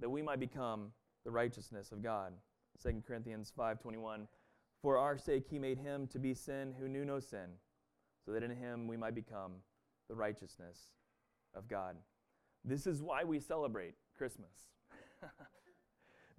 that 0.00 0.10
we 0.10 0.22
might 0.22 0.40
become 0.40 0.90
the 1.24 1.30
righteousness 1.30 1.92
of 1.92 2.02
God. 2.02 2.32
2 2.82 3.04
Corinthians 3.06 3.52
5:21 3.56 4.26
For 4.82 4.98
our 4.98 5.16
sake 5.16 5.46
he 5.46 5.60
made 5.60 5.78
him 5.78 6.08
to 6.08 6.18
be 6.18 6.34
sin 6.34 6.74
who 6.80 6.88
knew 6.88 7.04
no 7.04 7.20
sin 7.20 7.60
so 8.24 8.32
that 8.32 8.42
in 8.42 8.50
him 8.50 8.88
we 8.88 8.96
might 8.96 9.14
become 9.14 9.62
the 10.08 10.16
righteousness 10.16 10.90
of 11.54 11.68
God. 11.68 11.96
This 12.64 12.88
is 12.88 13.00
why 13.00 13.22
we 13.22 13.38
celebrate 13.38 13.94
Christmas. 14.18 14.66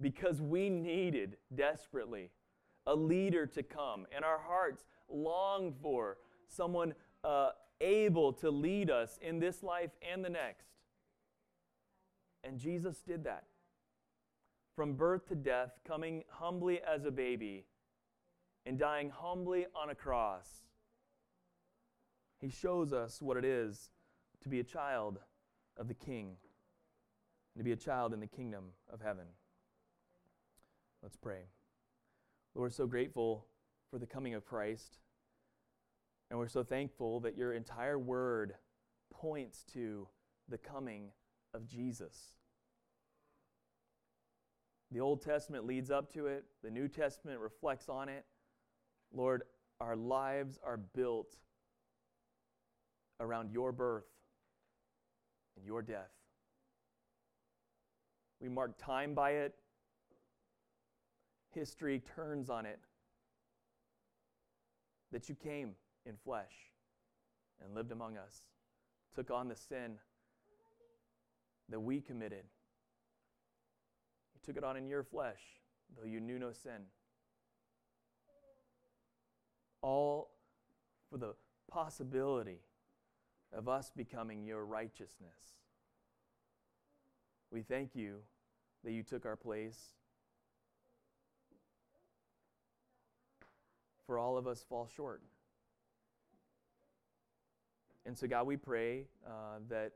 because 0.01 0.41
we 0.41 0.69
needed 0.69 1.37
desperately 1.55 2.29
a 2.87 2.95
leader 2.95 3.45
to 3.45 3.63
come, 3.63 4.05
and 4.13 4.25
our 4.25 4.39
hearts 4.39 4.83
long 5.07 5.73
for 5.81 6.17
someone 6.47 6.93
uh, 7.23 7.51
able 7.81 8.33
to 8.33 8.49
lead 8.49 8.89
us 8.89 9.19
in 9.21 9.39
this 9.39 9.63
life 9.63 9.91
and 10.11 10.23
the 10.23 10.29
next. 10.29 10.67
And 12.43 12.57
Jesus 12.57 13.01
did 13.01 13.23
that. 13.25 13.45
From 14.75 14.93
birth 14.93 15.27
to 15.27 15.35
death, 15.35 15.79
coming 15.85 16.23
humbly 16.29 16.79
as 16.81 17.05
a 17.05 17.11
baby 17.11 17.65
and 18.65 18.79
dying 18.79 19.09
humbly 19.09 19.65
on 19.75 19.89
a 19.89 19.95
cross 19.95 20.61
he 22.41 22.49
shows 22.49 22.91
us 22.91 23.21
what 23.21 23.37
it 23.37 23.45
is 23.45 23.91
to 24.41 24.49
be 24.49 24.59
a 24.59 24.63
child 24.63 25.19
of 25.77 25.87
the 25.87 25.93
King 25.93 26.35
and 27.53 27.59
to 27.59 27.63
be 27.63 27.71
a 27.71 27.77
child 27.77 28.13
in 28.13 28.19
the 28.19 28.27
kingdom 28.27 28.65
of 28.91 28.99
heaven. 28.99 29.25
Let's 31.03 31.15
pray. 31.15 31.43
Lord, 32.55 32.73
so 32.73 32.87
grateful 32.87 33.45
for 33.91 33.99
the 33.99 34.07
coming 34.07 34.33
of 34.33 34.43
Christ. 34.43 34.97
And 36.31 36.39
we're 36.39 36.47
so 36.47 36.63
thankful 36.63 37.19
that 37.19 37.37
your 37.37 37.51
entire 37.51 37.99
word 37.99 38.53
points 39.13 39.65
to 39.73 40.07
the 40.47 40.57
coming 40.57 41.11
of 41.53 41.67
Jesus. 41.67 42.17
The 44.91 45.01
Old 45.01 45.21
Testament 45.21 45.67
leads 45.67 45.91
up 45.91 46.13
to 46.13 46.27
it, 46.27 46.45
the 46.63 46.71
New 46.71 46.87
Testament 46.87 47.41
reflects 47.41 47.89
on 47.89 48.07
it. 48.07 48.25
Lord, 49.13 49.43
our 49.81 49.97
lives 49.97 50.57
are 50.63 50.77
built 50.77 51.35
around 53.19 53.51
your 53.51 53.73
birth 53.73 54.07
and 55.57 55.65
your 55.65 55.81
death. 55.81 56.11
We 58.39 58.47
mark 58.47 58.77
time 58.77 59.13
by 59.13 59.31
it, 59.31 59.53
history 61.53 62.01
turns 62.15 62.49
on 62.49 62.65
it. 62.65 62.79
That 65.11 65.27
you 65.27 65.35
came 65.35 65.75
in 66.05 66.15
flesh 66.23 66.53
and 67.63 67.75
lived 67.75 67.91
among 67.91 68.17
us, 68.17 68.41
took 69.13 69.31
on 69.31 69.47
the 69.47 69.55
sin 69.55 69.97
that 71.69 71.79
we 71.79 72.01
committed. 72.01 72.43
He 74.33 74.39
took 74.45 74.57
it 74.57 74.63
on 74.63 74.77
in 74.77 74.87
your 74.87 75.03
flesh, 75.03 75.41
though 75.95 76.07
you 76.07 76.19
knew 76.19 76.39
no 76.39 76.51
sin. 76.51 76.87
All 79.81 80.31
for 81.09 81.17
the 81.17 81.33
possibility 81.69 82.59
of 83.53 83.67
us 83.67 83.91
becoming 83.95 84.45
your 84.45 84.65
righteousness. 84.65 85.57
We 87.51 87.61
thank 87.61 87.95
you 87.95 88.19
that 88.83 88.91
you 88.91 89.03
took 89.03 89.25
our 89.25 89.35
place. 89.35 89.77
For 94.05 94.17
all 94.17 94.37
of 94.37 94.47
us 94.47 94.65
fall 94.67 94.89
short. 94.93 95.21
And 98.05 98.17
so, 98.17 98.27
God, 98.27 98.47
we 98.47 98.57
pray 98.57 99.05
uh, 99.25 99.59
that 99.69 99.91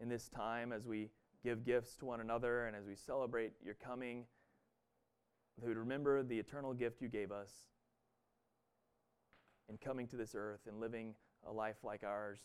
in 0.00 0.08
this 0.08 0.28
time, 0.28 0.72
as 0.72 0.86
we 0.86 1.10
give 1.44 1.64
gifts 1.64 1.96
to 1.96 2.04
one 2.04 2.20
another 2.20 2.66
and 2.66 2.76
as 2.76 2.86
we 2.86 2.94
celebrate 2.94 3.52
your 3.64 3.74
coming, 3.74 4.24
that 5.58 5.66
we 5.66 5.74
remember 5.74 6.22
the 6.22 6.38
eternal 6.38 6.72
gift 6.72 7.00
you 7.00 7.08
gave 7.08 7.30
us 7.30 7.50
in 9.68 9.76
coming 9.78 10.06
to 10.08 10.16
this 10.16 10.34
earth 10.36 10.60
and 10.66 10.80
living 10.80 11.14
a 11.46 11.52
life 11.52 11.76
like 11.84 12.02
ours 12.04 12.40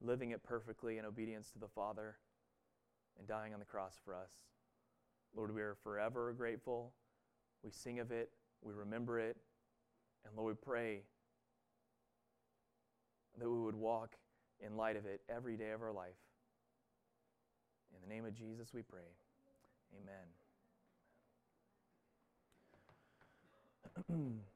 living 0.00 0.30
it 0.30 0.42
perfectly 0.42 0.98
in 0.98 1.04
obedience 1.04 1.50
to 1.50 1.58
the 1.58 1.68
Father, 1.68 2.16
and 3.18 3.28
dying 3.28 3.52
on 3.52 3.60
the 3.60 3.66
cross 3.66 3.98
for 4.04 4.14
us. 4.14 4.30
Lord, 5.34 5.54
we 5.54 5.60
are 5.60 5.76
forever 5.82 6.32
grateful. 6.36 6.92
We 7.62 7.70
sing 7.70 8.00
of 8.00 8.10
it, 8.10 8.30
we 8.62 8.72
remember 8.72 9.20
it, 9.20 9.36
and 10.24 10.34
Lord, 10.36 10.56
we 10.56 10.64
pray 10.64 11.02
that 13.38 13.48
we 13.48 13.58
would 13.58 13.76
walk 13.76 14.16
in 14.64 14.76
light 14.76 14.96
of 14.96 15.06
it 15.06 15.20
every 15.28 15.56
day 15.56 15.70
of 15.70 15.82
our 15.82 15.92
life. 15.92 16.16
In 17.94 18.00
the 18.08 18.14
name 18.14 18.24
of 18.24 18.34
Jesus, 18.34 18.68
we 18.74 18.82
pray. 18.82 19.00
Amen. 24.08 24.32